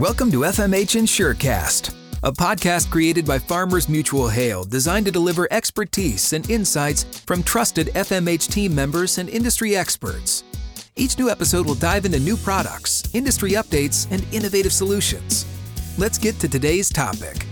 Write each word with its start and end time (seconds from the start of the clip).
Welcome 0.00 0.30
to 0.30 0.38
FMH 0.38 0.98
InsureCast, 0.98 1.94
a 2.22 2.32
podcast 2.32 2.90
created 2.90 3.26
by 3.26 3.38
Farmers 3.38 3.86
Mutual 3.86 4.28
Hail 4.30 4.64
designed 4.64 5.04
to 5.04 5.12
deliver 5.12 5.46
expertise 5.50 6.32
and 6.32 6.48
insights 6.48 7.04
from 7.26 7.42
trusted 7.42 7.88
FMH 7.88 8.50
team 8.50 8.74
members 8.74 9.18
and 9.18 9.28
industry 9.28 9.76
experts. 9.76 10.42
Each 10.96 11.18
new 11.18 11.28
episode 11.28 11.66
will 11.66 11.74
dive 11.74 12.06
into 12.06 12.18
new 12.18 12.38
products, 12.38 13.14
industry 13.14 13.50
updates, 13.50 14.10
and 14.10 14.24
innovative 14.32 14.72
solutions. 14.72 15.44
Let's 15.98 16.16
get 16.16 16.38
to 16.38 16.48
today's 16.48 16.88
topic. 16.88 17.44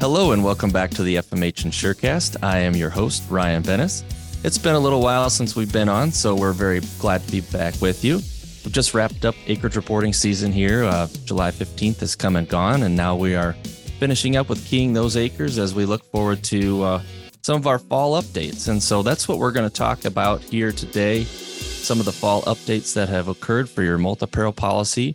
Hello, 0.00 0.32
and 0.32 0.42
welcome 0.42 0.70
back 0.70 0.90
to 0.90 1.04
the 1.04 1.14
FMH 1.18 1.66
InsureCast. 1.66 2.42
I 2.42 2.58
am 2.58 2.74
your 2.74 2.90
host, 2.90 3.22
Ryan 3.30 3.62
Benes. 3.62 4.02
It's 4.42 4.58
been 4.58 4.74
a 4.74 4.80
little 4.80 5.02
while 5.02 5.30
since 5.30 5.54
we've 5.54 5.72
been 5.72 5.88
on, 5.88 6.10
so 6.10 6.34
we're 6.34 6.52
very 6.52 6.80
glad 6.98 7.22
to 7.22 7.30
be 7.30 7.42
back 7.42 7.80
with 7.80 8.04
you. 8.04 8.20
We've 8.66 8.72
just 8.72 8.94
wrapped 8.94 9.24
up 9.24 9.36
acreage 9.46 9.76
reporting 9.76 10.12
season 10.12 10.50
here. 10.50 10.82
Uh, 10.82 11.06
July 11.24 11.52
15th 11.52 12.00
has 12.00 12.16
come 12.16 12.34
and 12.34 12.48
gone, 12.48 12.82
and 12.82 12.96
now 12.96 13.14
we 13.14 13.36
are 13.36 13.52
finishing 14.00 14.34
up 14.34 14.48
with 14.48 14.66
keying 14.66 14.92
those 14.92 15.16
acres 15.16 15.56
as 15.56 15.72
we 15.72 15.84
look 15.86 16.04
forward 16.06 16.42
to 16.42 16.82
uh, 16.82 17.02
some 17.42 17.54
of 17.54 17.68
our 17.68 17.78
fall 17.78 18.20
updates. 18.20 18.66
And 18.66 18.82
so 18.82 19.04
that's 19.04 19.28
what 19.28 19.38
we're 19.38 19.52
going 19.52 19.70
to 19.70 19.72
talk 19.72 20.04
about 20.04 20.40
here 20.42 20.72
today 20.72 21.22
some 21.22 22.00
of 22.00 22.06
the 22.06 22.12
fall 22.12 22.42
updates 22.42 22.92
that 22.94 23.08
have 23.08 23.28
occurred 23.28 23.70
for 23.70 23.84
your 23.84 23.98
multi 23.98 24.26
peril 24.26 24.52
policy. 24.52 25.14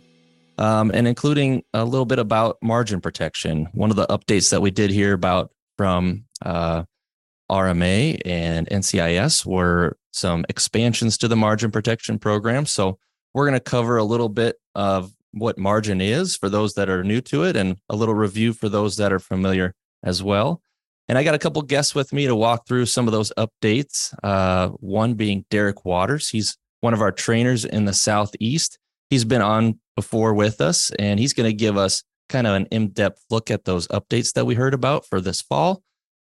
Um, 0.56 0.90
and 0.94 1.06
including 1.06 1.62
a 1.74 1.84
little 1.84 2.06
bit 2.06 2.18
about 2.18 2.56
margin 2.62 3.02
protection. 3.02 3.68
One 3.72 3.90
of 3.90 3.96
the 3.96 4.06
updates 4.06 4.50
that 4.50 4.62
we 4.62 4.70
did 4.70 4.90
hear 4.90 5.12
about 5.12 5.50
from 5.76 6.24
uh, 6.40 6.84
RMA 7.50 8.18
and 8.24 8.66
NCIS 8.66 9.44
were 9.44 9.98
some 10.10 10.46
expansions 10.48 11.18
to 11.18 11.28
the 11.28 11.36
margin 11.36 11.70
protection 11.70 12.18
program. 12.18 12.64
So 12.64 12.98
we're 13.34 13.46
going 13.46 13.58
to 13.58 13.60
cover 13.60 13.96
a 13.96 14.04
little 14.04 14.28
bit 14.28 14.56
of 14.74 15.12
what 15.32 15.58
margin 15.58 16.00
is 16.00 16.36
for 16.36 16.48
those 16.48 16.74
that 16.74 16.88
are 16.88 17.02
new 17.02 17.20
to 17.22 17.44
it 17.44 17.56
and 17.56 17.76
a 17.88 17.96
little 17.96 18.14
review 18.14 18.52
for 18.52 18.68
those 18.68 18.96
that 18.96 19.12
are 19.12 19.18
familiar 19.18 19.74
as 20.02 20.22
well. 20.22 20.60
And 21.08 21.18
I 21.18 21.24
got 21.24 21.34
a 21.34 21.38
couple 21.38 21.62
guests 21.62 21.94
with 21.94 22.12
me 22.12 22.26
to 22.26 22.34
walk 22.34 22.66
through 22.66 22.86
some 22.86 23.08
of 23.08 23.12
those 23.12 23.32
updates. 23.36 24.14
Uh, 24.22 24.68
one 24.78 25.14
being 25.14 25.44
Derek 25.50 25.84
Watters. 25.84 26.28
He's 26.28 26.56
one 26.80 26.94
of 26.94 27.00
our 27.00 27.12
trainers 27.12 27.64
in 27.64 27.86
the 27.86 27.92
Southeast. 27.92 28.78
He's 29.10 29.24
been 29.24 29.42
on 29.42 29.78
before 29.94 30.32
with 30.32 30.60
us, 30.60 30.90
and 30.98 31.20
he's 31.20 31.34
going 31.34 31.50
to 31.50 31.56
give 31.56 31.76
us 31.76 32.02
kind 32.28 32.46
of 32.46 32.54
an 32.54 32.66
in 32.70 32.88
depth 32.88 33.22
look 33.30 33.50
at 33.50 33.64
those 33.64 33.86
updates 33.88 34.32
that 34.32 34.46
we 34.46 34.54
heard 34.54 34.74
about 34.74 35.04
for 35.06 35.20
this 35.20 35.42
fall. 35.42 35.82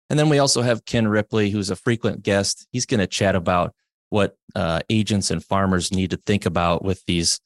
And 0.08 0.18
then 0.18 0.28
we 0.28 0.38
also 0.38 0.62
have 0.62 0.84
Ken 0.84 1.08
Ripley, 1.08 1.50
who's 1.50 1.70
a 1.70 1.76
frequent 1.76 2.22
guest. 2.22 2.66
He's 2.70 2.86
going 2.86 3.00
to 3.00 3.08
chat 3.08 3.34
about 3.34 3.74
what 4.10 4.36
uh, 4.54 4.80
agents 4.90 5.30
and 5.30 5.44
farmers 5.44 5.92
need 5.92 6.10
to 6.10 6.16
think 6.16 6.46
about 6.46 6.84
with 6.84 7.04
these 7.06 7.40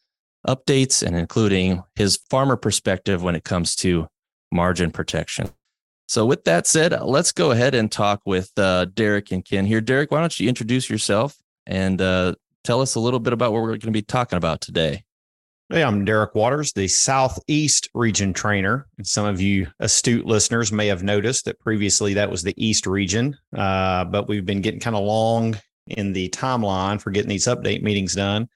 updates 0.47 1.03
and 1.06 1.16
including 1.16 1.83
his 1.94 2.19
farmer 2.30 2.56
perspective 2.56 3.22
when 3.22 3.34
it 3.34 3.44
comes 3.44 3.75
to 3.77 4.08
margin 4.53 4.91
protection. 4.91 5.50
So, 6.08 6.27
with 6.27 6.44
that 6.44 6.66
said, 6.66 6.98
let's 7.03 7.31
go 7.31 7.53
ahead 7.53 7.75
and 7.75 7.91
talk 7.91 8.22
with 8.27 8.50
uh, 8.58 8.86
Derek 8.86 9.31
and 9.31 9.44
Ken 9.44 9.64
here. 9.64 9.81
Derek, 9.81 10.11
why 10.11 10.20
don't 10.20 10.41
you 10.41 10.48
introduce 10.48 10.91
yourself 10.91 11.36
and 11.66 12.00
uh, 12.03 12.34
tell 12.64 12.81
us 12.81 12.97
a 12.97 13.00
little 13.00 13.20
bit 13.20 13.33
about 13.33 13.53
what 13.53 13.62
we're 13.62 13.69
going 13.69 13.81
to 13.81 13.91
be 13.92 14.03
talking 14.03 14.36
about 14.36 14.61
today? 14.61 15.05
Hey, 15.69 15.84
I'm 15.84 16.05
Derek 16.05 16.34
Watters, 16.34 16.72
the 16.72 16.88
Southeast 16.88 17.88
region 17.94 18.33
trainer. 18.33 18.88
And 18.98 19.06
some 19.06 19.25
of 19.25 19.41
you 19.41 19.69
astute 19.78 20.27
listeners 20.27 20.72
may 20.72 20.88
have 20.88 21.05
noticed 21.05 21.44
that 21.44 21.61
previously 21.61 22.14
that 22.14 22.28
was 22.28 22.42
the 22.42 22.55
East 22.56 22.88
region, 22.88 23.36
uh, 23.56 24.05
but 24.06 24.27
we've 24.27 24.44
been 24.44 24.62
getting 24.62 24.81
kind 24.81 24.97
of 24.97 25.05
long 25.05 25.56
in 25.92 26.12
the 26.12 26.28
timeline 26.30 27.00
for 27.00 27.10
getting 27.10 27.28
these 27.28 27.46
update 27.46 27.83
meetings 27.83 28.14
done. 28.14 28.48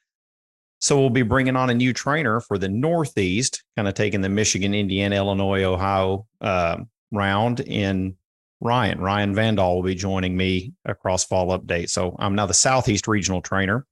So 0.81 0.99
we'll 1.01 1.11
be 1.11 1.23
bringing 1.23 1.57
on 1.57 1.71
a 1.71 1.75
new 1.75 1.93
trainer 1.93 2.41
for 2.41 2.59
the 2.59 2.69
Northeast, 2.69 3.63
kind 3.77 3.89
of 3.89 3.95
taking 3.95 4.21
the 4.21 4.29
Michigan, 4.29 4.75
Indiana, 4.75 5.17
Illinois, 5.17 5.65
Ohio 5.65 6.27
uh, 6.41 6.79
round 7.11 7.61
in 7.61 8.17
Ryan. 8.61 9.01
Ryan 9.01 9.35
Vandal 9.35 9.77
will 9.77 9.83
be 9.83 9.95
joining 9.95 10.37
me 10.37 10.75
across 10.85 11.25
fall 11.25 11.59
update. 11.59 11.89
So 11.91 12.15
I'm 12.19 12.35
now 12.35 12.47
the 12.47 12.55
Southeast 12.55 13.09
regional 13.09 13.41
trainer 13.41 13.87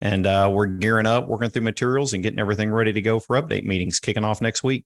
and 0.00 0.26
uh, 0.26 0.50
we're 0.52 0.66
gearing 0.66 1.06
up, 1.06 1.26
working 1.26 1.50
through 1.50 1.62
materials 1.62 2.12
and 2.12 2.22
getting 2.22 2.38
everything 2.38 2.70
ready 2.70 2.92
to 2.92 3.00
go 3.00 3.18
for 3.18 3.40
update 3.40 3.64
meetings 3.64 3.98
kicking 3.98 4.24
off 4.24 4.40
next 4.40 4.62
week. 4.62 4.84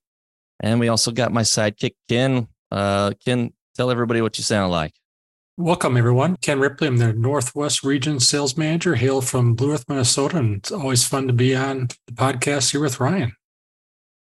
And 0.60 0.80
we 0.80 0.88
also 0.88 1.10
got 1.10 1.32
my 1.32 1.42
sidekick, 1.42 1.94
Ken. 2.08 2.48
Uh, 2.70 3.12
Ken, 3.24 3.52
tell 3.76 3.90
everybody 3.90 4.22
what 4.22 4.38
you 4.38 4.44
sound 4.44 4.70
like. 4.70 4.94
Welcome, 5.58 5.98
everyone. 5.98 6.36
Ken 6.40 6.60
Ripley. 6.60 6.88
I'm 6.88 6.96
the 6.96 7.12
Northwest 7.12 7.84
Region 7.84 8.20
Sales 8.20 8.56
Manager, 8.56 8.94
hail 8.94 9.20
from 9.20 9.52
Blue 9.52 9.72
Earth, 9.72 9.84
Minnesota. 9.86 10.38
And 10.38 10.56
it's 10.56 10.72
always 10.72 11.06
fun 11.06 11.26
to 11.26 11.34
be 11.34 11.54
on 11.54 11.88
the 12.06 12.14
podcast 12.14 12.72
here 12.72 12.80
with 12.80 12.98
Ryan. 12.98 13.34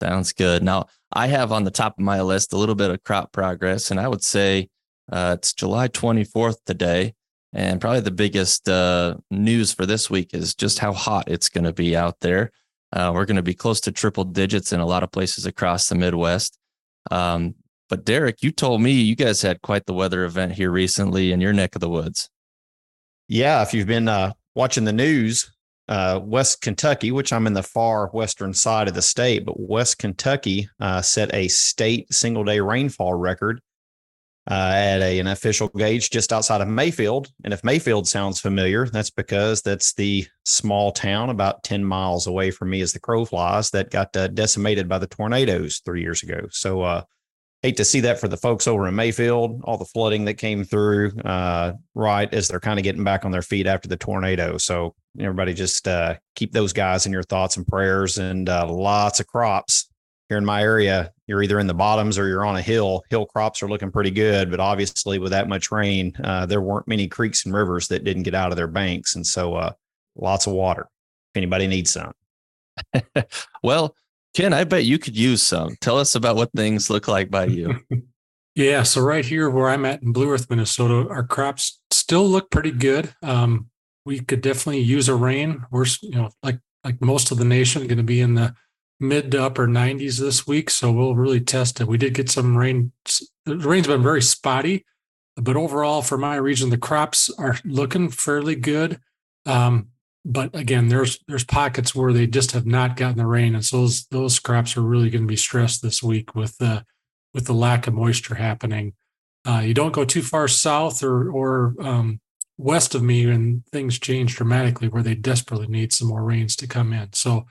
Sounds 0.01 0.31
good. 0.31 0.63
Now, 0.63 0.85
I 1.11 1.27
have 1.27 1.51
on 1.51 1.65
the 1.65 1.71
top 1.71 1.99
of 1.99 2.05
my 2.05 2.21
list 2.21 2.53
a 2.53 2.57
little 2.57 2.73
bit 2.73 2.89
of 2.89 3.03
crop 3.03 3.33
progress, 3.33 3.91
and 3.91 3.99
I 3.99 4.07
would 4.07 4.23
say 4.23 4.69
uh, 5.11 5.35
it's 5.37 5.51
July 5.51 5.89
24th 5.89 6.63
today. 6.65 7.15
And 7.51 7.81
probably 7.81 7.99
the 7.99 8.11
biggest 8.11 8.69
uh, 8.69 9.17
news 9.29 9.73
for 9.73 9.85
this 9.85 10.09
week 10.09 10.33
is 10.33 10.55
just 10.55 10.79
how 10.79 10.93
hot 10.93 11.27
it's 11.27 11.49
going 11.49 11.65
to 11.65 11.73
be 11.73 11.97
out 11.97 12.21
there. 12.21 12.51
Uh, 12.93 13.11
we're 13.13 13.25
going 13.25 13.35
to 13.35 13.43
be 13.43 13.53
close 13.53 13.81
to 13.81 13.91
triple 13.91 14.23
digits 14.23 14.71
in 14.71 14.79
a 14.79 14.85
lot 14.85 15.03
of 15.03 15.11
places 15.11 15.45
across 15.45 15.89
the 15.89 15.95
Midwest. 15.95 16.57
Um, 17.11 17.55
but 17.89 18.05
Derek, 18.05 18.43
you 18.43 18.51
told 18.51 18.81
me 18.81 18.91
you 18.91 19.15
guys 19.15 19.41
had 19.41 19.61
quite 19.61 19.85
the 19.85 19.93
weather 19.93 20.23
event 20.23 20.53
here 20.53 20.71
recently 20.71 21.31
in 21.31 21.41
your 21.41 21.53
neck 21.53 21.75
of 21.75 21.81
the 21.81 21.89
woods. 21.89 22.29
Yeah, 23.27 23.61
if 23.61 23.73
you've 23.73 23.87
been 23.87 24.07
uh, 24.07 24.33
watching 24.55 24.85
the 24.85 24.93
news, 24.93 25.51
uh, 25.87 26.19
West 26.23 26.61
Kentucky, 26.61 27.11
which 27.11 27.33
I'm 27.33 27.47
in 27.47 27.53
the 27.53 27.63
far 27.63 28.07
western 28.09 28.53
side 28.53 28.87
of 28.87 28.93
the 28.93 29.01
state, 29.01 29.45
but 29.45 29.59
West 29.59 29.97
Kentucky 29.97 30.69
uh, 30.79 31.01
set 31.01 31.33
a 31.33 31.47
state 31.47 32.13
single 32.13 32.43
day 32.43 32.59
rainfall 32.59 33.15
record 33.15 33.59
uh, 34.49 34.73
at 34.75 35.01
a, 35.01 35.19
an 35.19 35.27
official 35.27 35.67
gauge 35.69 36.09
just 36.09 36.33
outside 36.33 36.61
of 36.61 36.67
Mayfield. 36.67 37.31
And 37.43 37.53
if 37.53 37.63
Mayfield 37.63 38.07
sounds 38.07 38.39
familiar, 38.39 38.87
that's 38.87 39.09
because 39.09 39.61
that's 39.61 39.93
the 39.93 40.27
small 40.45 40.91
town 40.91 41.29
about 41.29 41.63
10 41.63 41.83
miles 41.83 42.27
away 42.27 42.51
from 42.51 42.69
me 42.69 42.81
as 42.81 42.93
the 42.93 42.99
crow 42.99 43.25
flies 43.25 43.69
that 43.71 43.91
got 43.91 44.15
uh, 44.15 44.27
decimated 44.27 44.87
by 44.87 44.97
the 44.97 45.07
tornadoes 45.07 45.81
three 45.85 46.01
years 46.01 46.23
ago. 46.23 46.47
So, 46.51 46.81
uh, 46.81 47.03
hate 47.61 47.77
to 47.77 47.85
see 47.85 47.99
that 48.01 48.19
for 48.19 48.27
the 48.27 48.37
folks 48.37 48.67
over 48.67 48.87
in 48.87 48.95
Mayfield, 48.95 49.61
all 49.63 49.77
the 49.77 49.85
flooding 49.85 50.25
that 50.25 50.35
came 50.35 50.63
through 50.63 51.11
uh, 51.25 51.73
right 51.93 52.33
as 52.33 52.47
they're 52.47 52.59
kind 52.59 52.79
of 52.79 52.83
getting 52.83 53.03
back 53.03 53.25
on 53.25 53.31
their 53.31 53.41
feet 53.41 53.67
after 53.67 53.87
the 53.87 53.97
tornado. 53.97 54.57
So, 54.57 54.95
everybody 55.19 55.53
just 55.53 55.87
uh, 55.87 56.15
keep 56.35 56.53
those 56.53 56.71
guys 56.71 57.05
in 57.05 57.11
your 57.11 57.23
thoughts 57.23 57.57
and 57.57 57.67
prayers 57.67 58.17
and 58.17 58.47
uh, 58.47 58.71
lots 58.71 59.19
of 59.19 59.27
crops 59.27 59.89
here 60.29 60.37
in 60.37 60.45
my 60.45 60.61
area, 60.61 61.11
you're 61.25 61.41
either 61.41 61.59
in 61.59 61.65
the 61.65 61.73
bottoms 61.73 62.19
or 62.19 62.27
you're 62.27 62.45
on 62.45 62.55
a 62.55 62.61
hill. 62.61 63.03
Hill 63.09 63.25
crops 63.25 63.63
are 63.63 63.67
looking 63.67 63.91
pretty 63.91 64.11
good, 64.11 64.51
but 64.51 64.59
obviously 64.59 65.17
with 65.17 65.31
that 65.31 65.49
much 65.49 65.71
rain, 65.71 66.13
uh, 66.23 66.45
there 66.45 66.61
weren't 66.61 66.87
many 66.87 67.07
creeks 67.07 67.45
and 67.45 67.53
rivers 67.53 67.87
that 67.87 68.03
didn't 68.03 68.23
get 68.23 68.35
out 68.35 68.51
of 68.51 68.55
their 68.55 68.67
banks, 68.67 69.15
and 69.15 69.25
so 69.25 69.55
uh, 69.55 69.71
lots 70.15 70.45
of 70.45 70.53
water. 70.53 70.83
If 71.33 71.37
anybody 71.37 71.65
needs 71.65 71.91
some. 71.91 72.13
well, 73.63 73.95
Ken, 74.33 74.53
I 74.53 74.63
bet 74.63 74.85
you 74.85 74.99
could 74.99 75.17
use 75.17 75.41
some. 75.41 75.75
Tell 75.81 75.97
us 75.97 76.15
about 76.15 76.35
what 76.35 76.51
things 76.55 76.89
look 76.89 77.07
like 77.07 77.29
by 77.29 77.45
you. 77.45 77.79
yeah, 78.55 78.83
so 78.83 79.01
right 79.01 79.25
here 79.25 79.49
where 79.49 79.69
I'm 79.69 79.85
at 79.85 80.03
in 80.03 80.11
Blue 80.11 80.29
Earth, 80.29 80.49
Minnesota, 80.49 81.09
our 81.09 81.23
crops 81.23 81.79
still 81.91 82.27
look 82.27 82.51
pretty 82.51 82.71
good. 82.71 83.13
Um, 83.23 83.69
we 84.05 84.19
could 84.19 84.41
definitely 84.41 84.81
use 84.81 85.09
a 85.09 85.15
rain. 85.15 85.65
We're 85.71 85.85
you 86.01 86.15
know 86.15 86.29
like 86.43 86.59
like 86.83 87.01
most 87.01 87.31
of 87.31 87.37
the 87.37 87.45
nation 87.45 87.87
going 87.87 87.97
to 87.97 88.03
be 88.03 88.21
in 88.21 88.35
the 88.35 88.55
mid 88.99 89.31
to 89.31 89.43
upper 89.43 89.67
90s 89.67 90.19
this 90.19 90.45
week. 90.45 90.69
So 90.69 90.91
we'll 90.91 91.15
really 91.15 91.41
test 91.41 91.79
it. 91.79 91.87
We 91.87 91.97
did 91.97 92.13
get 92.13 92.29
some 92.29 92.57
rain. 92.57 92.91
The 93.45 93.57
rain's 93.57 93.87
been 93.87 94.03
very 94.03 94.21
spotty, 94.21 94.85
but 95.35 95.55
overall 95.55 96.01
for 96.01 96.17
my 96.17 96.35
region, 96.35 96.69
the 96.69 96.77
crops 96.77 97.29
are 97.37 97.57
looking 97.63 98.09
fairly 98.09 98.55
good. 98.55 98.99
Um, 99.45 99.89
but 100.25 100.53
again, 100.55 100.89
there's 100.89 101.19
there's 101.27 101.45
pockets 101.45 101.95
where 101.95 102.11
they 102.11 102.27
just 102.27 102.51
have 102.51 102.65
not 102.65 102.97
gotten 102.97 103.17
the 103.17 103.25
rain, 103.25 103.55
and 103.55 103.65
so 103.65 103.81
those 103.81 104.05
those 104.07 104.39
crops 104.39 104.75
are 104.75 104.81
really 104.81 105.09
going 105.09 105.23
to 105.23 105.27
be 105.27 105.37
stressed 105.37 105.81
this 105.81 106.03
week 106.03 106.35
with 106.35 106.57
the 106.57 106.85
with 107.33 107.45
the 107.45 107.53
lack 107.53 107.87
of 107.87 107.93
moisture 107.93 108.35
happening. 108.35 108.93
Uh, 109.47 109.61
you 109.63 109.73
don't 109.73 109.93
go 109.93 110.03
too 110.03 110.21
far 110.21 110.47
south 110.47 111.03
or 111.03 111.31
or 111.31 111.73
um, 111.79 112.19
west 112.57 112.95
of 112.95 113.01
me, 113.01 113.29
and 113.29 113.65
things 113.67 113.97
change 113.97 114.35
dramatically 114.35 114.89
where 114.89 115.03
they 115.03 115.15
desperately 115.15 115.67
need 115.67 115.93
some 115.93 116.09
more 116.09 116.23
rains 116.23 116.55
to 116.57 116.67
come 116.67 116.91
in. 116.91 117.13
So 117.13 117.45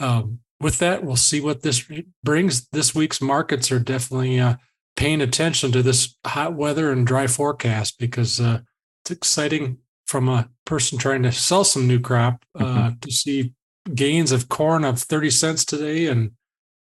um, 0.00 0.40
with 0.60 0.78
that, 0.80 1.04
we'll 1.04 1.16
see 1.16 1.40
what 1.40 1.62
this 1.62 1.88
brings. 2.24 2.68
This 2.68 2.94
week's 2.94 3.22
markets 3.22 3.70
are 3.70 3.78
definitely 3.78 4.40
uh, 4.40 4.56
paying 4.96 5.20
attention 5.20 5.70
to 5.72 5.82
this 5.82 6.16
hot 6.26 6.54
weather 6.54 6.90
and 6.90 7.06
dry 7.06 7.28
forecast 7.28 7.98
because 7.98 8.40
uh, 8.40 8.60
it's 9.02 9.12
exciting 9.12 9.78
from 10.10 10.28
a 10.28 10.48
person 10.64 10.98
trying 10.98 11.22
to 11.22 11.32
sell 11.32 11.64
some 11.64 11.86
new 11.86 12.00
crop 12.00 12.44
uh, 12.58 12.64
mm-hmm. 12.64 12.98
to 13.00 13.12
see 13.12 13.52
gains 13.94 14.32
of 14.32 14.48
corn 14.48 14.84
of 14.84 14.98
30 15.00 15.30
cents 15.30 15.64
today 15.64 16.06
and 16.06 16.32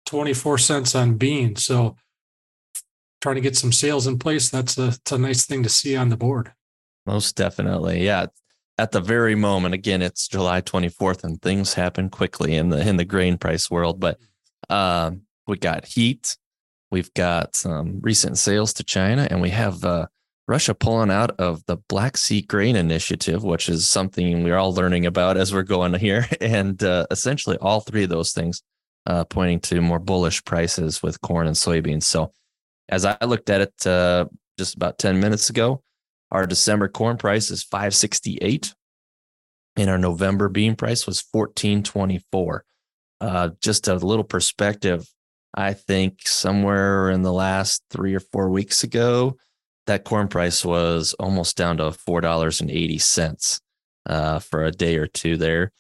24 0.05 0.57
cents 0.57 0.95
on 0.95 1.15
beans. 1.15 1.63
So 1.63 1.95
trying 3.21 3.35
to 3.35 3.41
get 3.41 3.57
some 3.57 3.71
sales 3.71 4.07
in 4.07 4.17
place, 4.17 4.49
that's 4.49 4.77
a, 4.77 4.93
a 5.11 5.17
nice 5.17 5.45
thing 5.45 5.63
to 5.63 5.69
see 5.69 5.95
on 5.95 6.09
the 6.09 6.17
board. 6.17 6.53
Most 7.05 7.35
definitely. 7.35 8.03
Yeah 8.03 8.27
at 8.79 8.91
the 8.91 9.01
very 9.01 9.33
moment 9.33 9.73
again 9.73 10.03
it's 10.03 10.27
july 10.27 10.61
24th 10.61 11.23
and 11.23 11.41
things 11.41 11.73
happen 11.73 12.11
quickly 12.11 12.55
in 12.55 12.69
the 12.69 12.87
in 12.87 12.95
the 12.95 13.03
grain 13.03 13.35
price 13.35 13.71
world 13.71 13.99
but 13.99 14.19
Um, 14.69 15.21
we 15.47 15.57
got 15.57 15.85
heat. 15.85 16.37
We've 16.91 17.13
got 17.13 17.55
some 17.55 17.99
recent 18.01 18.37
sales 18.37 18.73
to 18.73 18.83
China, 18.83 19.27
and 19.29 19.41
we 19.41 19.49
have 19.49 19.83
uh, 19.83 20.07
Russia 20.47 20.73
pulling 20.73 21.11
out 21.11 21.31
of 21.39 21.65
the 21.65 21.77
Black 21.89 22.15
Sea 22.15 22.41
Grain 22.41 22.75
Initiative, 22.75 23.43
which 23.43 23.67
is 23.67 23.89
something 23.89 24.43
we're 24.43 24.57
all 24.57 24.73
learning 24.73 25.05
about 25.05 25.35
as 25.37 25.53
we're 25.53 25.63
going 25.63 25.93
here. 25.95 26.27
And 26.41 26.81
uh, 26.81 27.05
essentially, 27.11 27.57
all 27.57 27.81
three 27.81 28.03
of 28.03 28.09
those 28.09 28.31
things 28.31 28.63
uh, 29.05 29.25
pointing 29.25 29.59
to 29.61 29.81
more 29.81 29.99
bullish 29.99 30.43
prices 30.45 31.03
with 31.03 31.21
corn 31.21 31.47
and 31.47 31.55
soybeans. 31.55 32.03
So, 32.03 32.31
as 32.89 33.03
I 33.03 33.17
looked 33.25 33.49
at 33.49 33.61
it 33.61 33.87
uh, 33.87 34.25
just 34.57 34.75
about 34.75 34.97
10 34.97 35.19
minutes 35.19 35.49
ago, 35.49 35.83
our 36.31 36.45
December 36.45 36.87
corn 36.87 37.17
price 37.17 37.51
is 37.51 37.63
568 37.63 38.73
and 39.75 39.89
our 39.89 39.97
November 39.97 40.49
bean 40.49 40.75
price 40.75 41.05
was 41.05 41.23
1424. 41.31 42.63
Uh, 43.19 43.49
just 43.61 43.87
a 43.87 43.95
little 43.95 44.23
perspective, 44.23 45.07
I 45.53 45.73
think 45.73 46.27
somewhere 46.27 47.09
in 47.09 47.23
the 47.23 47.33
last 47.33 47.83
three 47.89 48.13
or 48.13 48.19
four 48.19 48.49
weeks 48.49 48.83
ago, 48.83 49.37
that 49.87 50.03
corn 50.03 50.27
price 50.27 50.63
was 50.63 51.13
almost 51.19 51.57
down 51.57 51.77
to 51.77 51.83
$4.80 51.85 53.61
uh, 54.05 54.39
for 54.39 54.63
a 54.63 54.71
day 54.71 54.97
or 54.97 55.07
two 55.07 55.37
there. 55.37 55.71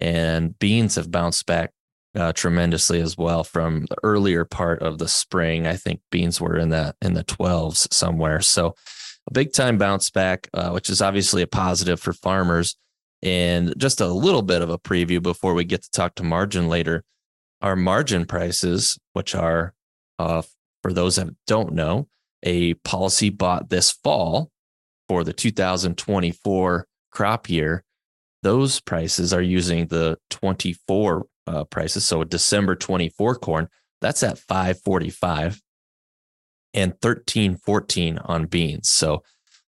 And 0.00 0.58
beans 0.58 0.96
have 0.96 1.10
bounced 1.10 1.46
back 1.46 1.72
uh, 2.16 2.32
tremendously 2.32 3.00
as 3.00 3.16
well 3.16 3.44
from 3.44 3.86
the 3.86 3.96
earlier 4.02 4.44
part 4.44 4.82
of 4.82 4.98
the 4.98 5.08
spring. 5.08 5.66
I 5.66 5.76
think 5.76 6.00
beans 6.10 6.40
were 6.40 6.56
in 6.56 6.70
the 6.70 6.94
in 7.02 7.14
the 7.14 7.24
12s 7.24 7.92
somewhere. 7.92 8.40
So 8.40 8.74
a 9.28 9.32
big 9.32 9.52
time 9.52 9.78
bounce 9.78 10.10
back, 10.10 10.48
uh, 10.54 10.70
which 10.70 10.88
is 10.88 11.02
obviously 11.02 11.42
a 11.42 11.46
positive 11.46 12.00
for 12.00 12.12
farmers. 12.12 12.76
And 13.22 13.74
just 13.78 14.00
a 14.00 14.06
little 14.06 14.42
bit 14.42 14.62
of 14.62 14.70
a 14.70 14.78
preview 14.78 15.22
before 15.22 15.54
we 15.54 15.64
get 15.64 15.82
to 15.82 15.90
talk 15.90 16.14
to 16.16 16.22
margin 16.22 16.68
later. 16.68 17.04
Our 17.62 17.74
margin 17.74 18.26
prices, 18.26 18.98
which 19.14 19.34
are, 19.34 19.74
uh, 20.18 20.42
for 20.82 20.92
those 20.92 21.16
that 21.16 21.34
don't 21.46 21.72
know, 21.72 22.08
a 22.42 22.74
policy 22.74 23.30
bought 23.30 23.68
this 23.70 23.90
fall 23.90 24.50
for 25.08 25.24
the 25.24 25.32
2024 25.32 26.86
crop 27.10 27.48
year, 27.48 27.84
those 28.42 28.80
prices 28.80 29.32
are 29.32 29.42
using 29.42 29.86
the 29.86 30.18
24 30.30 31.26
uh, 31.46 31.64
prices. 31.64 32.04
So 32.04 32.24
December 32.24 32.74
24 32.74 33.36
corn, 33.36 33.68
that's 34.00 34.22
at 34.22 34.38
545 34.38 35.60
and 36.74 36.92
1314 36.92 38.18
on 38.18 38.46
beans. 38.46 38.90
So 38.90 39.22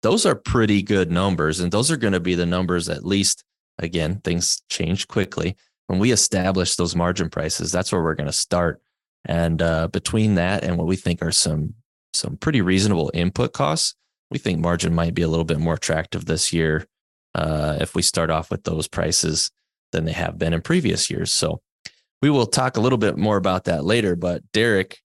those 0.02 0.26
are 0.26 0.36
pretty 0.36 0.82
good 0.82 1.12
numbers. 1.12 1.60
And 1.60 1.72
those 1.72 1.92
are 1.92 1.98
going 1.98 2.14
to 2.14 2.20
be 2.20 2.36
the 2.36 2.46
numbers, 2.46 2.90
at 2.90 3.06
least, 3.06 3.44
again, 3.78 4.22
things 4.24 4.62
change 4.70 5.08
quickly. 5.08 5.56
When 5.88 6.00
we 6.00 6.12
establish 6.12 6.76
those 6.76 6.96
margin 6.96 7.30
prices, 7.30 7.72
that's 7.72 7.92
where 7.92 8.02
we're 8.02 8.16
going 8.16 8.28
to 8.28 8.34
start. 8.34 8.82
And 9.26 9.62
uh, 9.62 9.88
between 9.88 10.36
that 10.36 10.64
and 10.64 10.78
what 10.78 10.88
we 10.88 10.96
think 10.96 11.22
are 11.22 11.32
some 11.32 11.76
some 12.14 12.38
pretty 12.38 12.62
reasonable 12.62 13.12
input 13.14 13.54
costs, 13.54 13.96
we 14.32 14.40
think 14.40 14.60
margin 14.60 14.94
might 14.94 15.14
be 15.14 15.22
a 15.22 15.28
little 15.28 15.46
bit 15.46 15.60
more 15.60 15.76
attractive 15.76 16.26
this 16.26 16.52
year 16.52 16.88
uh, 17.36 17.78
if 17.80 17.96
we 17.96 18.02
start 18.02 18.30
off 18.30 18.50
with 18.50 18.64
those 18.64 18.88
prices 18.88 19.52
than 19.92 20.06
they 20.06 20.12
have 20.12 20.38
been 20.38 20.54
in 20.54 20.62
previous 20.62 21.10
years. 21.10 21.34
So 21.34 21.62
we 22.22 22.30
will 22.30 22.48
talk 22.48 22.78
a 22.78 22.82
little 22.82 22.98
bit 22.98 23.18
more 23.18 23.38
about 23.38 23.66
that 23.66 23.86
later. 23.86 24.16
But 24.16 24.44
Derek, 24.52 25.00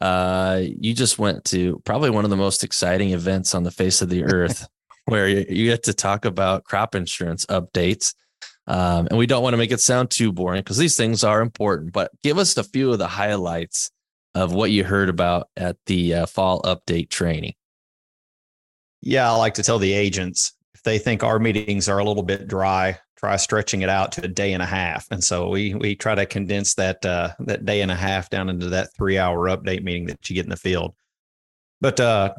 uh, 0.00 0.62
you 0.62 0.94
just 0.94 1.18
went 1.18 1.44
to 1.46 1.80
probably 1.84 2.10
one 2.10 2.24
of 2.24 2.30
the 2.30 2.36
most 2.36 2.64
exciting 2.64 3.10
events 3.10 3.54
on 3.54 3.64
the 3.64 3.70
face 3.70 4.02
of 4.02 4.08
the 4.08 4.24
earth, 4.24 4.66
where 5.06 5.28
you, 5.28 5.66
get 5.66 5.82
to 5.84 5.92
talk 5.92 6.24
about 6.24 6.64
crop 6.64 6.94
insurance 6.94 7.44
updates. 7.46 8.14
Um, 8.66 9.08
and 9.08 9.18
we 9.18 9.26
don't 9.26 9.42
want 9.42 9.54
to 9.54 9.58
make 9.58 9.72
it 9.72 9.80
sound 9.80 10.10
too 10.10 10.32
boring 10.32 10.60
because 10.60 10.78
these 10.78 10.96
things 10.96 11.24
are 11.24 11.40
important. 11.40 11.92
But 11.92 12.12
give 12.22 12.38
us 12.38 12.56
a 12.56 12.64
few 12.64 12.92
of 12.92 12.98
the 12.98 13.08
highlights 13.08 13.90
of 14.34 14.52
what 14.52 14.70
you 14.70 14.84
heard 14.84 15.08
about 15.08 15.48
at 15.56 15.76
the 15.86 16.14
uh, 16.14 16.26
fall 16.26 16.62
update 16.62 17.10
training. 17.10 17.54
Yeah, 19.02 19.30
I 19.30 19.36
like 19.36 19.54
to 19.54 19.62
tell 19.62 19.78
the 19.78 19.92
agents 19.92 20.52
if 20.74 20.82
they 20.82 20.98
think 20.98 21.22
our 21.22 21.38
meetings 21.38 21.88
are 21.88 21.98
a 21.98 22.04
little 22.04 22.22
bit 22.22 22.48
dry, 22.48 22.98
try 23.16 23.36
stretching 23.36 23.82
it 23.82 23.88
out 23.88 24.12
to 24.12 24.24
a 24.24 24.28
day 24.28 24.52
and 24.52 24.62
a 24.62 24.66
half. 24.66 25.06
And 25.10 25.22
so 25.22 25.48
we 25.48 25.74
we 25.74 25.94
try 25.94 26.14
to 26.14 26.26
condense 26.26 26.74
that 26.74 27.04
uh, 27.04 27.30
that 27.40 27.64
day 27.64 27.82
and 27.82 27.90
a 27.90 27.94
half 27.96 28.30
down 28.30 28.48
into 28.48 28.70
that 28.70 28.94
three 28.94 29.18
hour 29.18 29.48
update 29.48 29.82
meeting 29.82 30.06
that 30.06 30.28
you 30.28 30.34
get 30.34 30.44
in 30.44 30.50
the 30.50 30.56
field. 30.56 30.94
But 31.80 31.98
uh, 31.98 32.34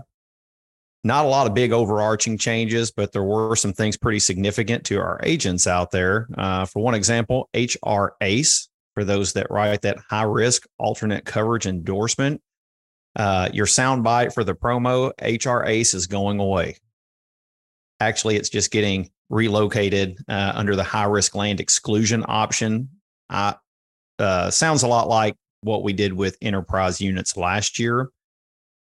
not 1.03 1.25
a 1.25 1.29
lot 1.29 1.47
of 1.47 1.53
big 1.53 1.71
overarching 1.71 2.37
changes, 2.37 2.91
but 2.91 3.11
there 3.11 3.23
were 3.23 3.55
some 3.55 3.73
things 3.73 3.97
pretty 3.97 4.19
significant 4.19 4.85
to 4.85 4.97
our 4.97 5.19
agents 5.23 5.67
out 5.67 5.91
there. 5.91 6.27
Uh, 6.37 6.65
for 6.65 6.81
one 6.81 6.93
example, 6.93 7.49
HR 7.55 8.13
ACE 8.21 8.69
for 8.93 9.03
those 9.03 9.33
that 9.33 9.49
write 9.49 9.81
that 9.81 9.97
high 10.09 10.23
risk 10.23 10.67
alternate 10.77 11.25
coverage 11.25 11.65
endorsement. 11.65 12.41
Uh, 13.15 13.49
your 13.53 13.65
soundbite 13.65 14.33
for 14.33 14.43
the 14.43 14.55
promo 14.55 15.11
HR 15.21 15.65
ACE 15.65 15.93
is 15.93 16.07
going 16.07 16.39
away. 16.39 16.77
Actually, 17.99 18.37
it's 18.37 18.49
just 18.49 18.71
getting 18.71 19.09
relocated 19.29 20.17
uh, 20.27 20.53
under 20.55 20.75
the 20.75 20.83
high 20.83 21.05
risk 21.05 21.35
land 21.35 21.59
exclusion 21.59 22.23
option. 22.27 22.89
Uh, 23.29 23.53
sounds 24.49 24.83
a 24.83 24.87
lot 24.87 25.07
like 25.07 25.35
what 25.61 25.83
we 25.83 25.93
did 25.93 26.13
with 26.13 26.37
enterprise 26.41 26.99
units 27.01 27.37
last 27.37 27.79
year. 27.79 28.09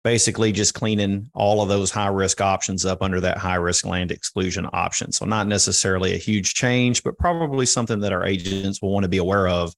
Basically, 0.03 0.51
just 0.51 0.73
cleaning 0.73 1.29
all 1.33 1.61
of 1.61 1.69
those 1.69 1.91
high 1.91 2.07
risk 2.07 2.39
options 2.39 2.85
up 2.85 3.01
under 3.01 3.19
that 3.19 3.37
high 3.37 3.55
risk 3.55 3.85
land 3.85 4.11
exclusion 4.11 4.67
option. 4.71 5.11
So, 5.11 5.25
not 5.25 5.47
necessarily 5.47 6.13
a 6.13 6.17
huge 6.17 6.53
change, 6.53 7.03
but 7.03 7.17
probably 7.17 7.65
something 7.65 7.99
that 7.99 8.13
our 8.13 8.25
agents 8.25 8.81
will 8.81 8.93
want 8.93 9.03
to 9.03 9.09
be 9.09 9.17
aware 9.17 9.47
of 9.49 9.73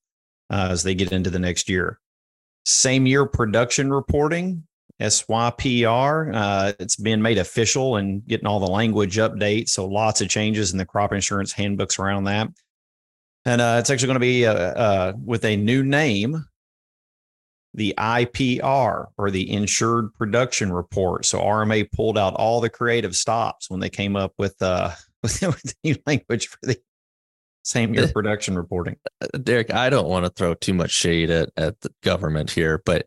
uh, 0.50 0.70
as 0.72 0.84
they 0.84 0.96
get 0.96 1.12
into 1.12 1.30
the 1.30 1.40
next 1.40 1.70
year. 1.70 2.00
Same 2.66 3.06
year 3.06 3.26
production 3.26 3.92
reporting, 3.92 4.64
SYPR. 5.00 6.36
Uh, 6.36 6.74
it's 6.80 6.96
been 6.96 7.22
made 7.22 7.38
official 7.38 7.96
and 7.96 8.26
getting 8.28 8.48
all 8.48 8.60
the 8.60 8.68
language 8.68 9.18
updates. 9.18 9.70
So 9.70 9.86
lots 9.86 10.22
of 10.22 10.30
changes 10.30 10.72
in 10.72 10.78
the 10.78 10.86
crop 10.86 11.14
insurance 11.14 11.52
handbooks 11.52 12.00
around 12.00 12.26
that. 12.26 12.50
And 13.46 13.62
uh, 13.62 13.78
it's 13.80 13.90
actually 13.90 14.08
going 14.08 14.16
to 14.16 14.20
be 14.20 14.46
uh, 14.46 14.54
uh 14.54 15.14
with 15.24 15.46
a 15.46 15.56
new 15.56 15.84
name, 15.84 16.46
the 17.74 17.94
IPR 17.98 19.08
or 19.18 19.32
the 19.32 19.50
Insured 19.52 20.14
Production 20.16 20.74
Report. 20.74 21.26
So 21.26 21.40
RMA 21.40 21.90
pulled 21.92 22.18
out 22.18 22.34
all 22.34 22.60
the 22.60 22.70
creative 22.70 23.16
stops 23.16 23.70
when 23.70 23.80
they 23.80 23.90
came 23.90 24.16
up 24.18 24.34
with, 24.38 24.62
uh, 24.62 24.92
with, 25.24 25.42
with 25.42 25.76
new 25.84 25.96
language 26.06 26.48
for 26.48 26.60
the 26.64 26.78
same 27.64 27.94
year 27.94 28.08
production 28.08 28.56
reporting. 28.56 28.98
Uh, 29.22 29.38
Derek, 29.38 29.74
I 29.74 29.90
don't 29.90 30.08
want 30.08 30.26
to 30.26 30.32
throw 30.32 30.54
too 30.54 30.74
much 30.74 30.92
shade 30.92 31.30
at, 31.30 31.50
at 31.58 31.80
the 31.82 31.92
government 32.02 32.52
here, 32.52 32.82
but 32.86 33.06